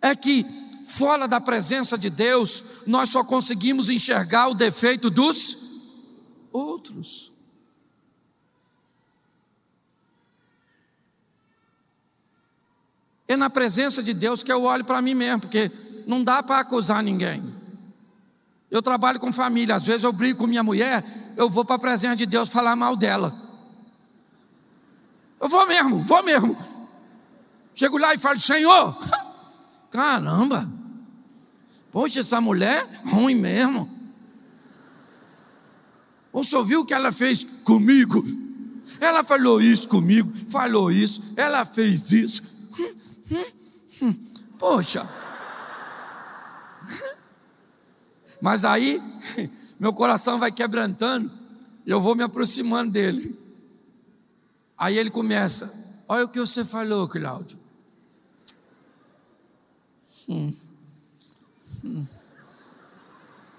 [0.00, 0.44] é que,
[0.86, 5.56] fora da presença de Deus, nós só conseguimos enxergar o defeito dos
[6.52, 7.27] outros.
[13.28, 15.70] É na presença de Deus que eu olho para mim mesmo, porque
[16.06, 17.44] não dá para acusar ninguém.
[18.70, 21.04] Eu trabalho com família, às vezes eu brigo com minha mulher,
[21.36, 23.34] eu vou para a presença de Deus falar mal dela.
[25.38, 26.56] Eu vou mesmo, vou mesmo.
[27.74, 28.96] Chego lá e falo, Senhor,
[29.90, 30.68] caramba,
[31.92, 33.98] poxa, essa mulher ruim mesmo.
[36.32, 38.24] O senhor viu o que ela fez comigo?
[39.00, 42.42] Ela falou isso comigo, falou isso, ela fez isso.
[44.58, 45.06] Poxa.
[48.40, 49.00] Mas aí,
[49.78, 51.30] meu coração vai quebrantando,
[51.84, 53.38] e eu vou me aproximando dele.
[54.76, 57.58] Aí ele começa: Olha o que você falou, Cláudio.
[60.28, 60.54] Hum.
[61.84, 62.06] Hum.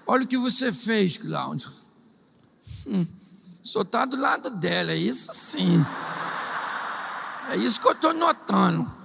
[0.06, 1.70] Olha o que você fez, Cláudio.
[2.86, 3.06] Hum.
[3.62, 5.84] Só está do lado dela, é isso sim.
[7.50, 8.99] É isso que eu estou notando.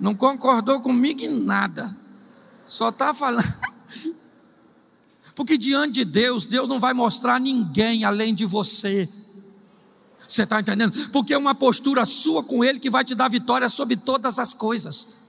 [0.00, 1.94] Não concordou comigo em nada.
[2.66, 3.44] Só está falando.
[5.36, 9.08] Porque diante de Deus, Deus não vai mostrar ninguém além de você.
[10.26, 11.10] Você está entendendo?
[11.10, 14.54] Porque é uma postura sua com Ele que vai te dar vitória sobre todas as
[14.54, 15.20] coisas.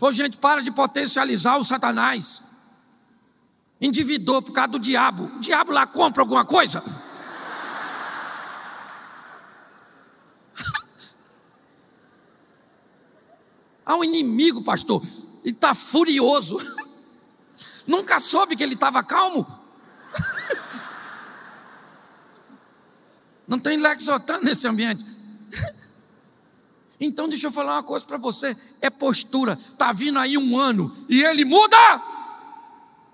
[0.00, 2.42] Ô gente, para de potencializar o Satanás.
[3.80, 5.24] Endividou por causa do diabo.
[5.36, 6.82] O diabo lá compra alguma coisa?
[13.84, 15.02] Há um inimigo, pastor,
[15.44, 16.58] e está furioso.
[17.86, 19.46] Nunca soube que ele estava calmo.
[23.46, 25.04] Não tem lexotan nesse ambiente.
[27.00, 29.54] Então deixa eu falar uma coisa para você, é postura.
[29.54, 31.76] Está vindo aí um ano e ele muda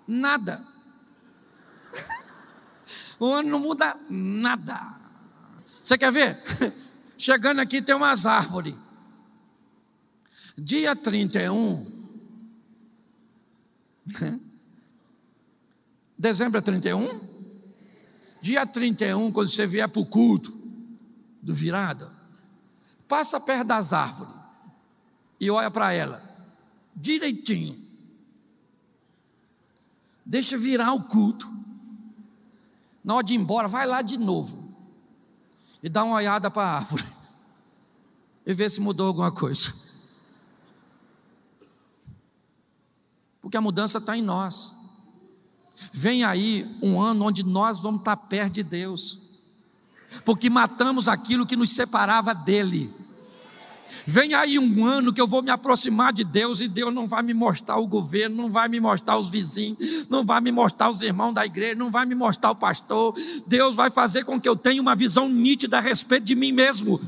[0.07, 0.65] nada.
[3.19, 4.95] O ano não muda nada.
[5.83, 6.41] Você quer ver?
[7.19, 8.75] Chegando aqui tem umas árvores.
[10.63, 11.87] Dia 31.
[16.19, 17.09] Dezembro é 31?
[18.43, 20.53] Dia 31, quando você vier para o culto
[21.41, 22.11] do virado,
[23.09, 24.35] passa perto das árvores
[25.41, 26.23] e olha para ela,
[26.95, 27.75] direitinho.
[30.27, 31.49] Deixa virar o culto.
[33.03, 34.75] Na hora de ir embora, vai lá de novo
[35.83, 37.07] e dá uma olhada para a árvore
[38.45, 39.90] e vê se mudou alguma coisa.
[43.41, 44.81] Porque a mudança está em nós.
[45.93, 49.19] Vem aí um ano onde nós vamos estar perto de Deus,
[50.25, 52.93] porque matamos aquilo que nos separava dEle.
[54.07, 57.23] Vem aí um ano que eu vou me aproximar de Deus e Deus não vai
[57.23, 61.03] me mostrar o governo, não vai me mostrar os vizinhos, não vai me mostrar os
[61.03, 63.15] irmãos da igreja, não vai me mostrar o pastor.
[63.47, 67.01] Deus vai fazer com que eu tenha uma visão nítida a respeito de mim mesmo.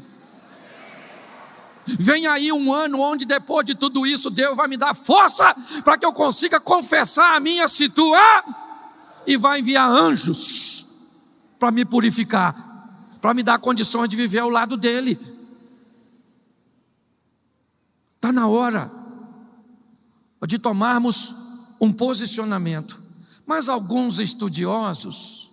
[1.86, 5.98] Vem aí um ano onde depois de tudo isso Deus vai me dar força para
[5.98, 8.54] que eu consiga confessar a minha situação
[9.26, 10.92] e vai enviar anjos
[11.58, 15.18] para me purificar, para me dar condições de viver ao lado dele.
[18.16, 18.90] Está na hora
[20.46, 23.00] de tomarmos um posicionamento.
[23.44, 25.50] Mas alguns estudiosos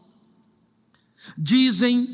[1.37, 2.07] dizem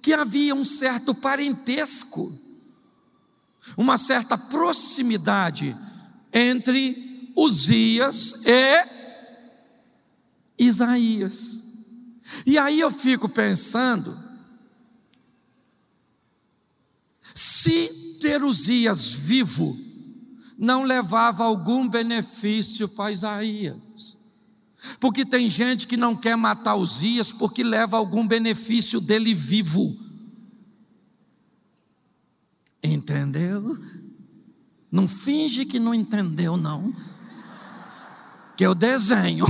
[0.00, 2.32] que havia um certo parentesco,
[3.76, 5.76] uma certa proximidade
[6.32, 8.84] entre Uzias e
[10.58, 11.68] Isaías.
[12.46, 14.16] E aí eu fico pensando,
[17.34, 19.76] se ter Uzias vivo
[20.60, 24.18] não levava algum benefício para Isaías.
[24.98, 29.96] Porque tem gente que não quer matar Uzias porque leva algum benefício dele vivo.
[32.82, 33.78] Entendeu?
[34.90, 36.94] Não finge que não entendeu, não.
[38.56, 39.46] Que eu desenho.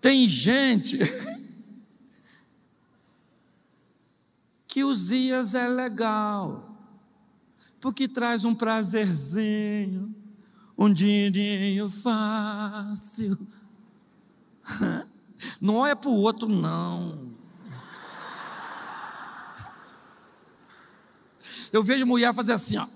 [0.00, 0.98] Tem gente
[4.68, 6.76] que Uzias é legal,
[7.80, 10.14] porque traz um prazerzinho
[10.76, 13.38] um dinheirinho fácil.
[15.60, 17.23] Não olha para o outro, não.
[21.74, 22.86] Eu vejo mulher fazer assim, ó.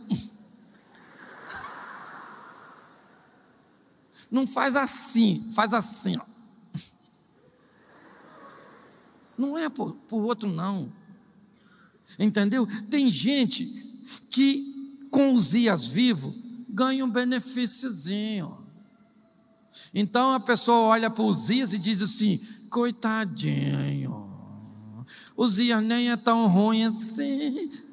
[4.30, 6.24] Não faz assim, faz assim, ó.
[9.36, 10.92] Não é para o outro, não.
[12.16, 12.68] Entendeu?
[12.88, 13.66] Tem gente
[14.30, 16.36] que, com os dias vivos,
[16.68, 18.64] ganha um benefíciozinho.
[19.92, 22.38] Então a pessoa olha para Uzias e diz assim:
[22.70, 24.30] coitadinho,
[25.36, 27.87] Uzias nem é tão ruim assim.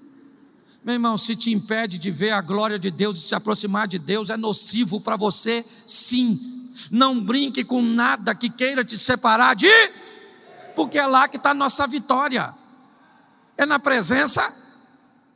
[0.86, 3.98] Meu irmão, se te impede de ver a glória de Deus, de se aproximar de
[3.98, 6.40] Deus, é nocivo para você, sim.
[6.92, 9.68] Não brinque com nada que queira te separar de,
[10.76, 12.54] porque é lá que está a nossa vitória,
[13.58, 14.48] é na presença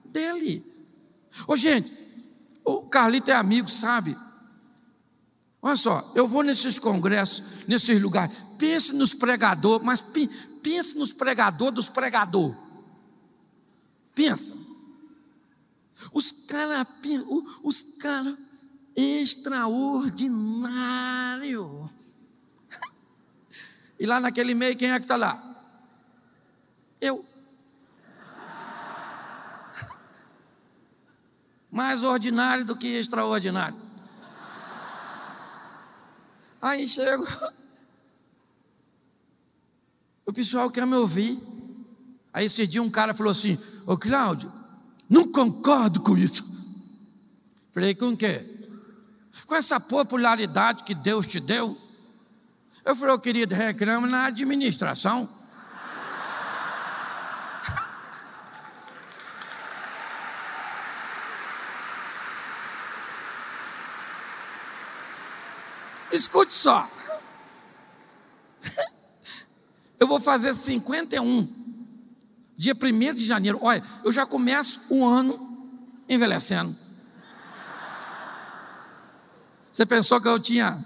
[0.06, 0.64] dEle.
[1.48, 1.92] Ô gente,
[2.64, 4.16] o Carlito é amigo, sabe?
[5.64, 10.00] Olha só, eu vou nesses congressos, nesses lugares, pense nos pregadores, mas
[10.62, 12.56] pense nos pregadores dos pregadores.
[14.14, 14.69] Pensa.
[16.14, 16.88] Os caras,
[17.64, 18.38] os caras
[18.96, 21.90] extraordinário.
[24.02, 25.38] E lá naquele meio, quem é que está lá?
[27.02, 27.22] Eu.
[31.70, 33.78] mais ordinário do que extraordinário.
[36.62, 37.24] Aí chego,
[40.26, 41.38] o pessoal quer me ouvir.
[42.34, 44.50] Aí esse dia um cara falou assim: Ô Cláudio,
[45.10, 46.44] não concordo com isso.
[47.72, 48.46] Falei, com o quê?
[49.48, 51.76] Com essa popularidade que Deus te deu.
[52.86, 55.28] Eu falei, oh, querido, reclama na administração.
[66.12, 66.88] Escute só.
[70.00, 71.69] Eu vou fazer 51.
[72.60, 73.58] Dia 1 de janeiro.
[73.62, 75.40] Olha, eu já começo o ano
[76.10, 76.76] envelhecendo.
[79.72, 80.78] Você pensou que eu tinha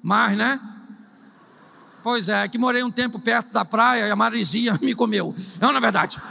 [0.00, 0.60] mais, né?
[2.00, 5.34] Pois é, que morei um tempo perto da praia e a marizinha me comeu.
[5.60, 6.22] Não, na verdade.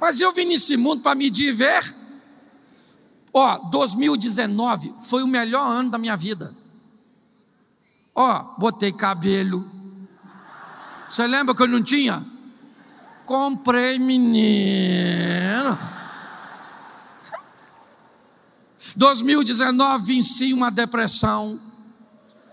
[0.00, 1.96] Mas eu vim nesse mundo para me divertir
[3.32, 6.52] Ó, 2019 foi o melhor ano da minha vida.
[8.12, 9.64] Ó, botei cabelo.
[11.08, 12.20] Você lembra que eu não tinha?
[13.28, 15.78] Comprei menino.
[18.96, 21.60] 2019 venci uma depressão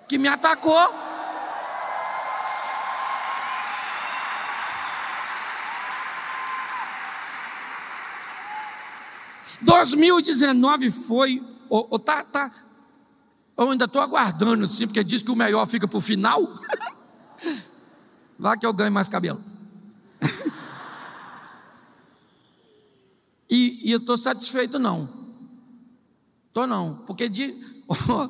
[0.06, 0.76] que me atacou.
[9.62, 11.42] 2019 foi.
[11.70, 12.52] Oh, tá, tá,
[13.58, 16.42] eu ainda estou aguardando, assim, porque diz que o melhor fica para o final.
[18.38, 19.42] Vá que eu ganhe mais cabelo.
[23.50, 25.08] e, e, eu estou satisfeito, não.
[26.48, 27.54] Estou não, porque de,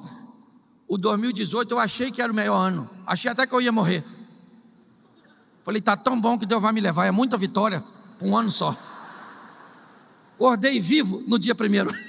[0.87, 2.89] o 2018 eu achei que era o melhor ano.
[3.05, 4.03] Achei até que eu ia morrer.
[5.63, 7.05] Falei, tá tão bom que Deus vai me levar.
[7.05, 7.83] É muita vitória
[8.17, 8.77] para um ano só.
[10.35, 11.91] Acordei vivo no dia primeiro.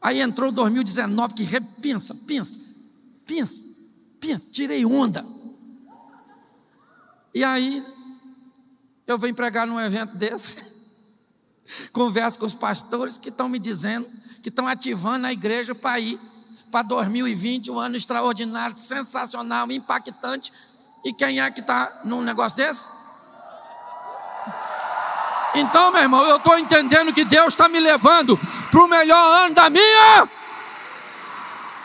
[0.00, 2.58] Aí entrou 2019, que repensa, pensa,
[3.26, 3.62] pensa,
[4.18, 5.24] pensa, tirei onda.
[7.34, 7.84] E aí,
[9.10, 10.64] Eu venho pregar num evento desse,
[11.92, 14.06] converso com os pastores que estão me dizendo
[14.40, 16.18] que estão ativando a igreja para ir
[16.70, 20.52] para 2020, um ano extraordinário, sensacional, impactante.
[21.04, 22.88] E quem é que está num negócio desse?
[25.56, 28.38] Então, meu irmão, eu estou entendendo que Deus está me levando
[28.70, 30.28] para o melhor ano da minha.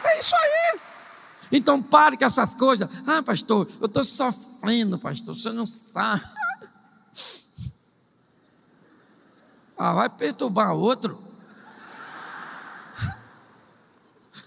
[0.03, 0.79] É isso aí.
[1.51, 2.87] Então pare com essas coisas.
[3.07, 5.35] Ah, pastor, eu estou sofrendo, pastor.
[5.35, 6.23] Você não sabe.
[9.77, 11.25] Ah, vai perturbar outro.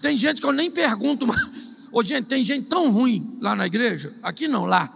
[0.01, 1.39] Tem gente que eu nem pergunto, mas.
[1.91, 4.89] Ô, gente, tem gente tão ruim lá na igreja, aqui não, lá.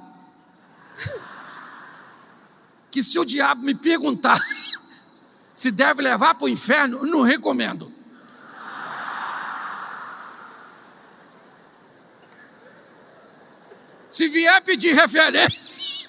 [2.92, 4.40] Que se o diabo me perguntar
[5.54, 7.92] se deve levar para o inferno, eu não recomendo.
[14.10, 16.08] Se vier pedir referência,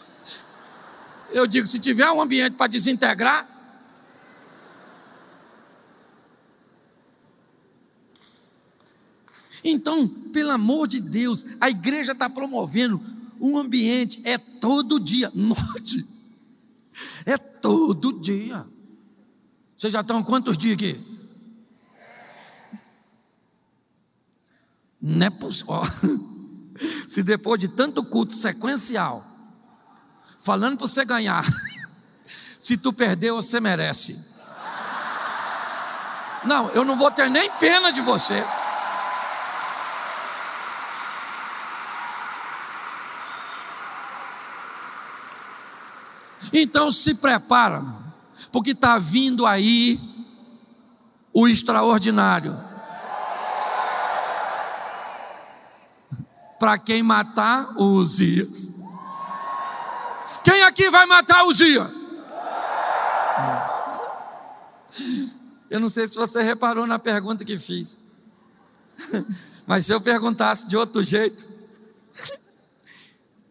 [1.33, 3.54] eu digo: se tiver um ambiente para desintegrar,
[9.65, 13.01] Então, pelo amor de Deus, a igreja está promovendo
[13.41, 16.05] um ambiente, é todo dia, note,
[17.25, 18.65] é todo dia.
[19.77, 21.01] Vocês já estão quantos dias aqui?
[25.01, 25.83] Não é possível.
[27.09, 29.25] Se depois de tanto culto sequencial,
[30.39, 31.45] falando para você ganhar,
[32.59, 34.35] se tu perdeu, você merece.
[36.45, 38.43] Não, eu não vou ter nem pena de você.
[46.57, 47.85] Então se prepara,
[48.53, 50.01] porque está vindo aí
[51.33, 52.57] o extraordinário.
[56.61, 58.71] Para quem matar Uzias.
[60.45, 61.91] Quem aqui vai matar Uzias?
[65.69, 67.99] Eu não sei se você reparou na pergunta que fiz.
[69.67, 71.53] Mas se eu perguntasse de outro jeito,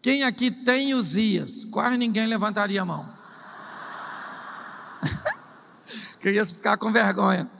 [0.04, 1.64] quem aqui tem Uzias?
[1.64, 3.08] Quase ninguém levantaria a mão.
[6.20, 7.50] Queria ficar com vergonha.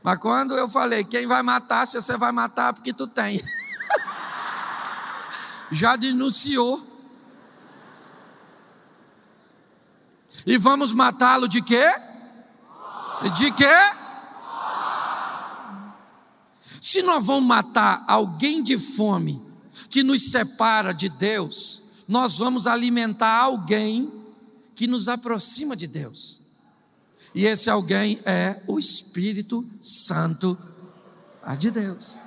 [0.00, 3.42] Mas quando eu falei, quem vai matar, se você vai matar, porque tu tem.
[5.72, 6.80] Já denunciou.
[10.46, 11.84] E vamos matá-lo de quê?
[13.34, 13.74] De quê?
[16.80, 19.49] Se nós vamos matar alguém de fome,
[19.88, 24.12] que nos separa de Deus, nós vamos alimentar alguém
[24.74, 26.40] que nos aproxima de Deus.
[27.34, 30.58] E esse alguém é o Espírito Santo
[31.58, 32.20] de Deus.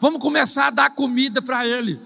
[0.00, 2.00] Vamos começar a dar comida para ele.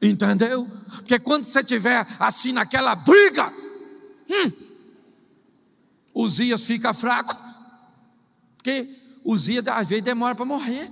[0.00, 0.66] Entendeu?
[0.96, 3.52] Porque quando você tiver assim naquela briga,
[4.30, 4.52] hum,
[6.14, 7.36] Uzias fica fraco.
[8.56, 8.88] Porque
[9.24, 10.90] Uzias às vezes demora para morrer.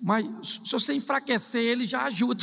[0.00, 0.24] Mas
[0.64, 2.42] se você enfraquecer ele, já ajuda.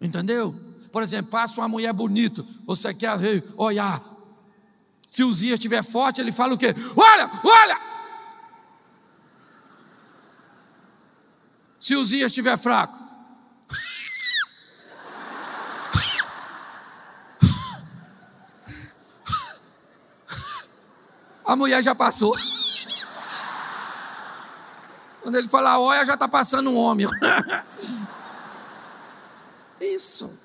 [0.00, 0.54] Entendeu?
[0.92, 3.10] Por exemplo, passa uma mulher bonita, você quer
[3.56, 4.00] olhar.
[5.08, 6.72] Se o Zia estiver forte, ele fala o quê?
[6.96, 7.80] Olha, olha!
[11.80, 12.96] Se o Zia estiver fraco,
[21.44, 22.34] a mulher já passou.
[25.24, 27.06] Quando ele fala olha, já está passando um homem.
[29.80, 30.44] Isso.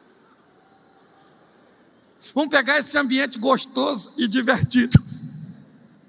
[2.34, 4.97] Vamos pegar esse ambiente gostoso e divertido.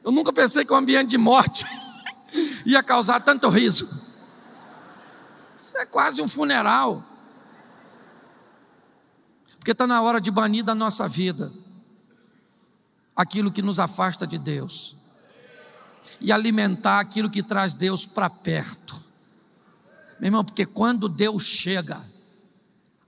[0.04, 1.66] Eu nunca pensei que um ambiente de morte
[2.64, 3.88] ia causar tanto riso.
[5.56, 7.04] Isso é quase um funeral.
[9.58, 11.50] Porque está na hora de banir da nossa vida
[13.16, 14.99] aquilo que nos afasta de Deus
[16.20, 18.94] e alimentar aquilo que traz Deus para perto.
[20.18, 21.98] Meu irmão, porque quando Deus chega,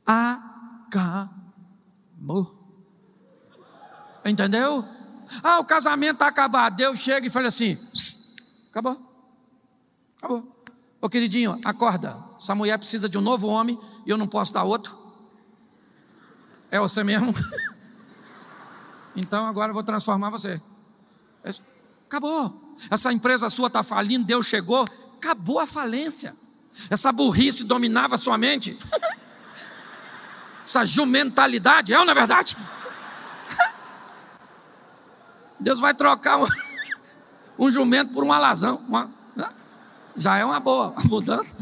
[0.07, 1.29] acabou.
[4.25, 4.85] Entendeu?
[5.43, 6.77] Ah, o casamento está acabado.
[6.77, 7.77] Deus chega e fala assim:
[8.71, 8.97] acabou.
[10.19, 10.65] Acabou.
[11.01, 12.17] Ô queridinho, acorda.
[12.39, 14.97] Essa mulher precisa de um novo homem e eu não posso dar outro.
[16.71, 17.35] É você mesmo?
[19.17, 20.61] então agora eu vou transformar você.
[21.45, 21.51] É
[22.07, 22.62] acabou.
[22.91, 26.35] Essa empresa sua está falindo, Deus chegou, acabou a falência.
[26.91, 28.79] Essa burrice dominava sua mente.
[30.65, 32.57] Essa jumentalidade, é ou não é verdade?
[35.59, 36.47] Deus vai trocar um,
[37.59, 38.77] um jumento por um alazão.
[38.89, 39.49] Uma, né?
[40.17, 41.57] já é uma boa mudança.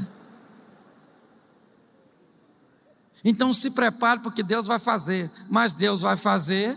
[3.23, 6.77] Então se prepare porque Deus vai fazer, mas Deus vai fazer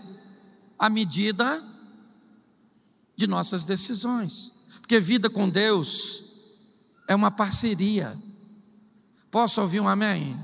[0.77, 1.63] à medida
[3.15, 4.69] de nossas decisões.
[4.79, 6.23] Porque vida com Deus
[7.07, 8.15] é uma parceria.
[9.31, 10.39] Posso ouvir um amém?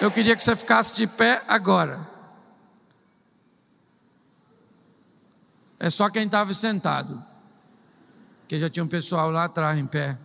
[0.00, 2.06] Eu queria que você ficasse de pé agora.
[5.78, 7.22] É só quem estava sentado.
[8.40, 10.18] Porque já tinha um pessoal lá atrás em pé.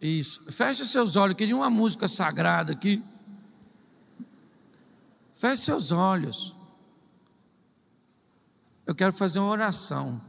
[0.00, 0.50] Isso.
[0.50, 1.32] Feche seus olhos.
[1.32, 3.02] Eu queria uma música sagrada aqui.
[5.32, 6.54] Feche seus olhos.
[8.86, 10.20] Eu quero fazer uma oração.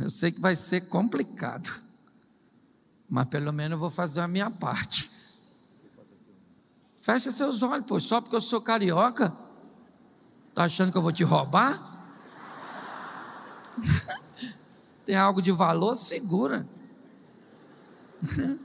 [0.00, 1.70] Eu sei que vai ser complicado,
[3.08, 5.08] mas pelo menos eu vou fazer a minha parte.
[7.00, 9.36] Feche seus olhos, pois só porque eu sou carioca,
[10.48, 11.90] está achando que eu vou te roubar?
[15.04, 15.94] Tem algo de valor?
[15.94, 16.66] Segura.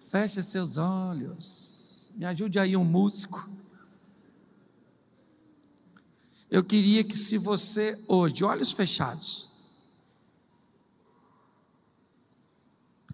[0.00, 2.12] Feche seus olhos.
[2.16, 3.57] Me ajude aí um músico.
[6.50, 9.48] Eu queria que se você hoje, olhos fechados,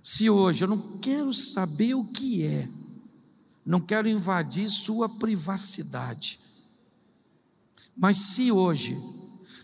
[0.02, 2.68] se hoje eu não quero saber o que é,
[3.64, 6.38] não quero invadir sua privacidade,
[7.96, 8.96] mas se hoje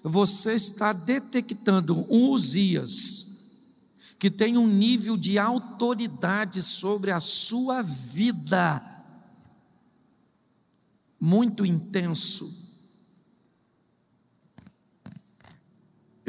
[0.02, 3.28] você está detectando um Uzias,
[4.18, 8.84] que tem um nível de autoridade sobre a sua vida
[11.18, 12.59] muito intenso,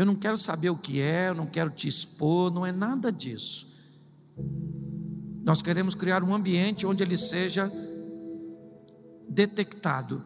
[0.02, 3.12] Eu não quero saber o que é, eu não quero te expor, não é nada
[3.12, 3.68] disso.
[5.44, 7.72] Nós queremos criar um ambiente onde ele seja
[9.30, 10.26] detectado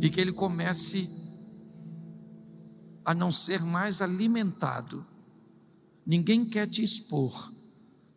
[0.00, 1.08] e que ele comece
[3.04, 5.06] a não ser mais alimentado.
[6.04, 7.52] Ninguém quer te expor.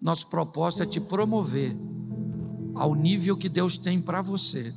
[0.01, 1.77] Nosso propósito é te promover
[2.73, 4.73] ao nível que Deus tem para você.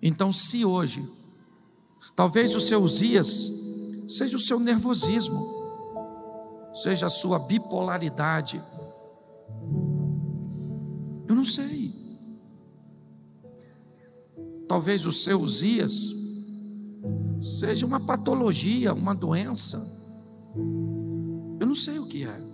[0.00, 1.04] Então, se hoje,
[2.14, 3.55] talvez os seus dias
[4.08, 5.40] seja o seu nervosismo,
[6.74, 8.62] seja a sua bipolaridade.
[11.26, 11.92] Eu não sei.
[14.68, 16.12] Talvez os seus dias
[17.40, 19.78] seja uma patologia, uma doença.
[21.60, 22.46] Eu não sei o que é.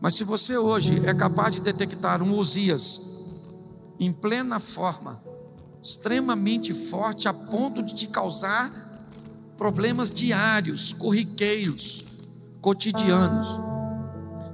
[0.00, 3.00] Mas se você hoje é capaz de detectar um Osias
[3.98, 5.22] em plena forma,
[5.82, 8.85] extremamente forte, a ponto de te causar
[9.56, 12.04] problemas diários, corriqueiros,
[12.60, 13.48] cotidianos.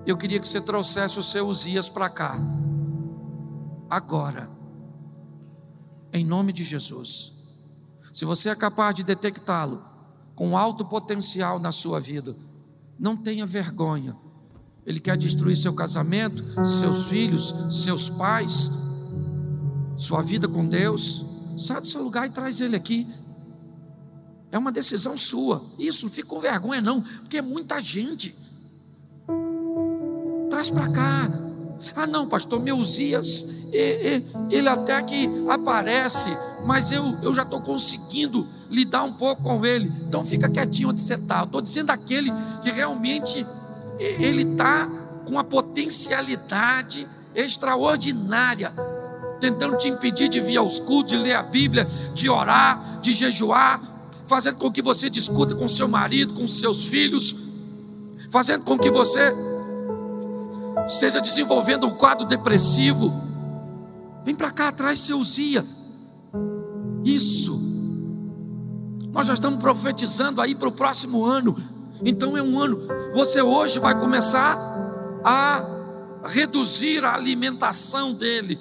[0.07, 2.37] Eu queria que você trouxesse os seus dias para cá,
[3.89, 4.51] agora,
[6.13, 7.33] em nome de Jesus.
[8.13, 9.83] Se você é capaz de detectá-lo
[10.35, 12.35] com alto potencial na sua vida,
[12.99, 14.17] não tenha vergonha.
[14.85, 18.71] Ele quer destruir seu casamento, seus filhos, seus pais,
[19.97, 21.55] sua vida com Deus.
[21.59, 23.07] Sai do seu lugar e traz ele aqui.
[24.53, 25.61] É uma decisão sua.
[25.79, 28.37] Isso, não fica com vergonha, não, porque é muita gente.
[30.51, 31.31] Traz para cá.
[31.97, 36.29] Ah, não, pastor, meus dias, ele até que aparece,
[36.67, 39.91] mas eu, eu já estou conseguindo lidar um pouco com ele.
[40.07, 41.45] Então fica quietinho onde você está.
[41.45, 42.31] Estou dizendo aquele
[42.63, 43.45] que realmente
[43.99, 44.89] ele está
[45.27, 48.73] com a potencialidade extraordinária,
[49.41, 53.81] tentando te impedir de vir aos cultos, de ler a Bíblia, de orar, de jejuar,
[54.25, 57.35] fazendo com que você discuta com seu marido, com seus filhos,
[58.31, 59.33] fazendo com que você
[60.87, 63.13] esteja desenvolvendo um quadro depressivo.
[64.25, 65.65] Vem para cá atrás, seu Uzia.
[67.05, 67.61] Isso.
[69.11, 71.57] Nós já estamos profetizando aí para o próximo ano.
[72.05, 72.81] Então é um ano.
[73.13, 74.57] Você hoje vai começar
[75.25, 75.65] a
[76.25, 78.59] reduzir a alimentação dele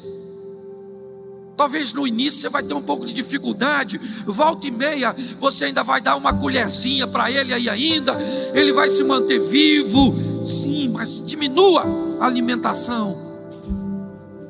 [1.62, 5.84] Talvez no início você vai ter um pouco de dificuldade, volta e meia, você ainda
[5.84, 8.18] vai dar uma colherzinha para ele aí ainda,
[8.52, 10.12] ele vai se manter vivo,
[10.44, 11.86] sim, mas diminua
[12.20, 13.16] a alimentação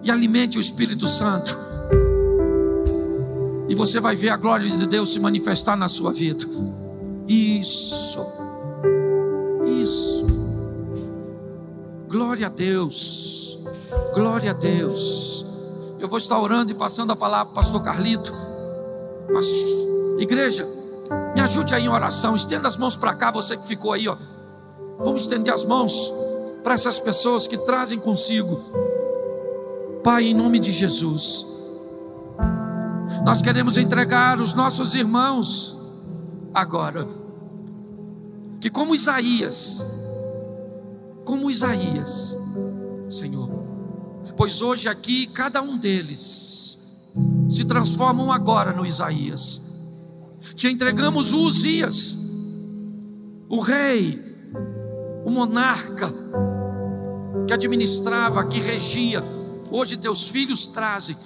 [0.01, 1.53] e alimente o Espírito Santo,
[3.67, 6.45] e você vai ver a glória de Deus se manifestar na sua vida.
[7.27, 8.25] Isso,
[9.67, 10.27] isso,
[12.07, 13.65] glória a Deus,
[14.13, 15.50] glória a Deus.
[16.01, 18.33] Eu vou estar orando e passando a palavra pastor Carlito.
[19.31, 19.45] Mas,
[20.19, 20.67] igreja,
[21.35, 22.35] me ajude aí em oração.
[22.35, 24.17] Estenda as mãos para cá, você que ficou aí, ó.
[24.97, 26.11] Vamos estender as mãos
[26.63, 28.59] para essas pessoas que trazem consigo.
[30.03, 31.45] Pai, em nome de Jesus,
[33.23, 36.01] nós queremos entregar os nossos irmãos
[36.51, 37.07] agora,
[38.59, 40.07] que como Isaías,
[41.23, 42.35] como Isaías,
[43.07, 43.70] Senhor.
[44.35, 47.13] Pois hoje aqui cada um deles
[47.49, 49.69] se transformam agora no Isaías.
[50.55, 52.17] Te entregamos o Uzias,
[53.49, 54.19] o rei,
[55.25, 56.11] o monarca
[57.47, 59.23] que administrava, que regia.
[59.69, 61.17] Hoje teus filhos trazem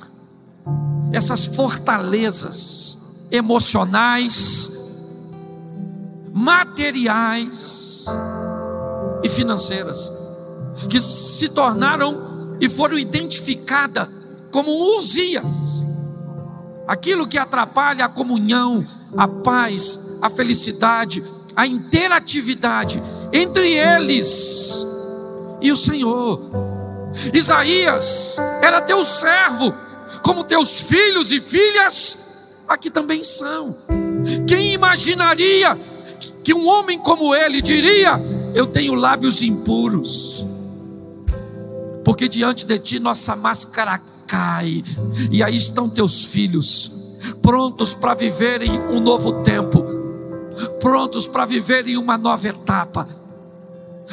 [1.12, 4.72] essas fortalezas emocionais,
[6.34, 8.06] materiais
[9.24, 10.12] e financeiras
[10.90, 14.08] que se tornaram e foram identificadas
[14.52, 15.86] como Uzias.
[16.88, 18.86] Aquilo que atrapalha a comunhão,
[19.18, 21.24] a paz, a felicidade,
[21.56, 23.02] a interatividade
[23.34, 24.86] entre eles
[25.62, 26.42] e o Senhor.
[27.34, 29.74] Isaías era teu servo,
[30.22, 33.76] como teus filhos e filhas aqui também são.
[34.48, 35.78] Quem imaginaria
[36.44, 38.20] que um homem como ele diria:
[38.54, 40.46] Eu tenho lábios impuros,
[42.06, 44.84] porque diante de ti nossa máscara cai,
[45.32, 49.84] e aí estão teus filhos, prontos para viverem um novo tempo,
[50.80, 53.08] prontos para viverem uma nova etapa,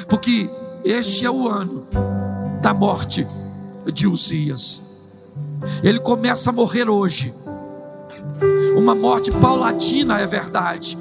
[0.09, 0.49] porque
[0.85, 1.87] este é o ano
[2.63, 3.27] da morte
[3.93, 5.21] de Uzias.
[5.83, 7.33] Ele começa a morrer hoje.
[8.77, 10.99] Uma morte paulatina é verdade.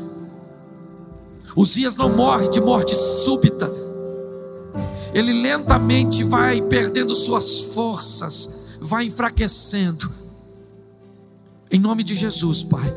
[1.56, 3.81] Uzias não morre de morte súbita.
[5.14, 10.10] Ele lentamente vai perdendo suas forças, vai enfraquecendo.
[11.70, 12.94] Em nome de Jesus, Pai,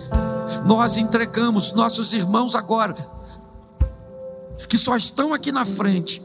[0.66, 2.96] nós entregamos nossos irmãos agora,
[4.68, 6.22] que só estão aqui na frente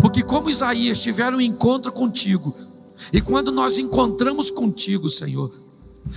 [0.00, 2.54] porque, como Isaías, tiveram um encontro contigo,
[3.12, 5.52] e quando nós encontramos contigo, Senhor,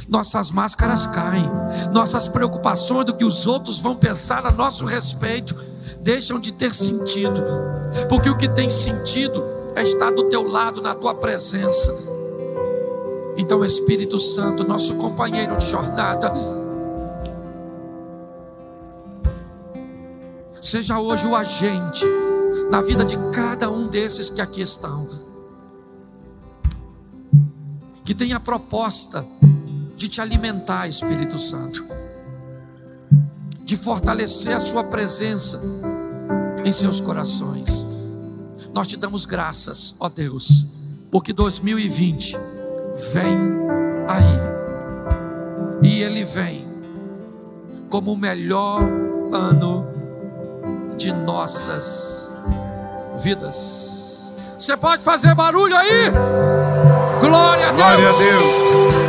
[0.07, 1.49] nossas máscaras caem,
[1.91, 5.55] nossas preocupações do que os outros vão pensar a nosso respeito
[6.01, 7.41] deixam de ter sentido,
[8.09, 9.43] porque o que tem sentido
[9.75, 11.93] é estar do teu lado, na tua presença.
[13.37, 16.31] Então, Espírito Santo, nosso companheiro de jornada,
[20.61, 22.05] seja hoje o agente
[22.71, 25.07] na vida de cada um desses que aqui estão.
[28.03, 29.25] Que tenha a proposta
[29.95, 31.83] de te alimentar, Espírito Santo,
[33.63, 35.59] de fortalecer a Sua presença
[36.63, 37.84] em seus corações.
[38.75, 42.35] Nós te damos graças, ó Deus, porque 2020
[43.13, 43.37] vem
[44.05, 46.67] aí, e ele vem
[47.89, 48.81] como o melhor
[49.31, 49.87] ano
[50.97, 52.33] de nossas
[53.23, 54.35] vidas.
[54.59, 56.11] Você pode fazer barulho aí?
[57.21, 57.77] Glória a Deus.
[57.77, 59.04] Glória a Deus.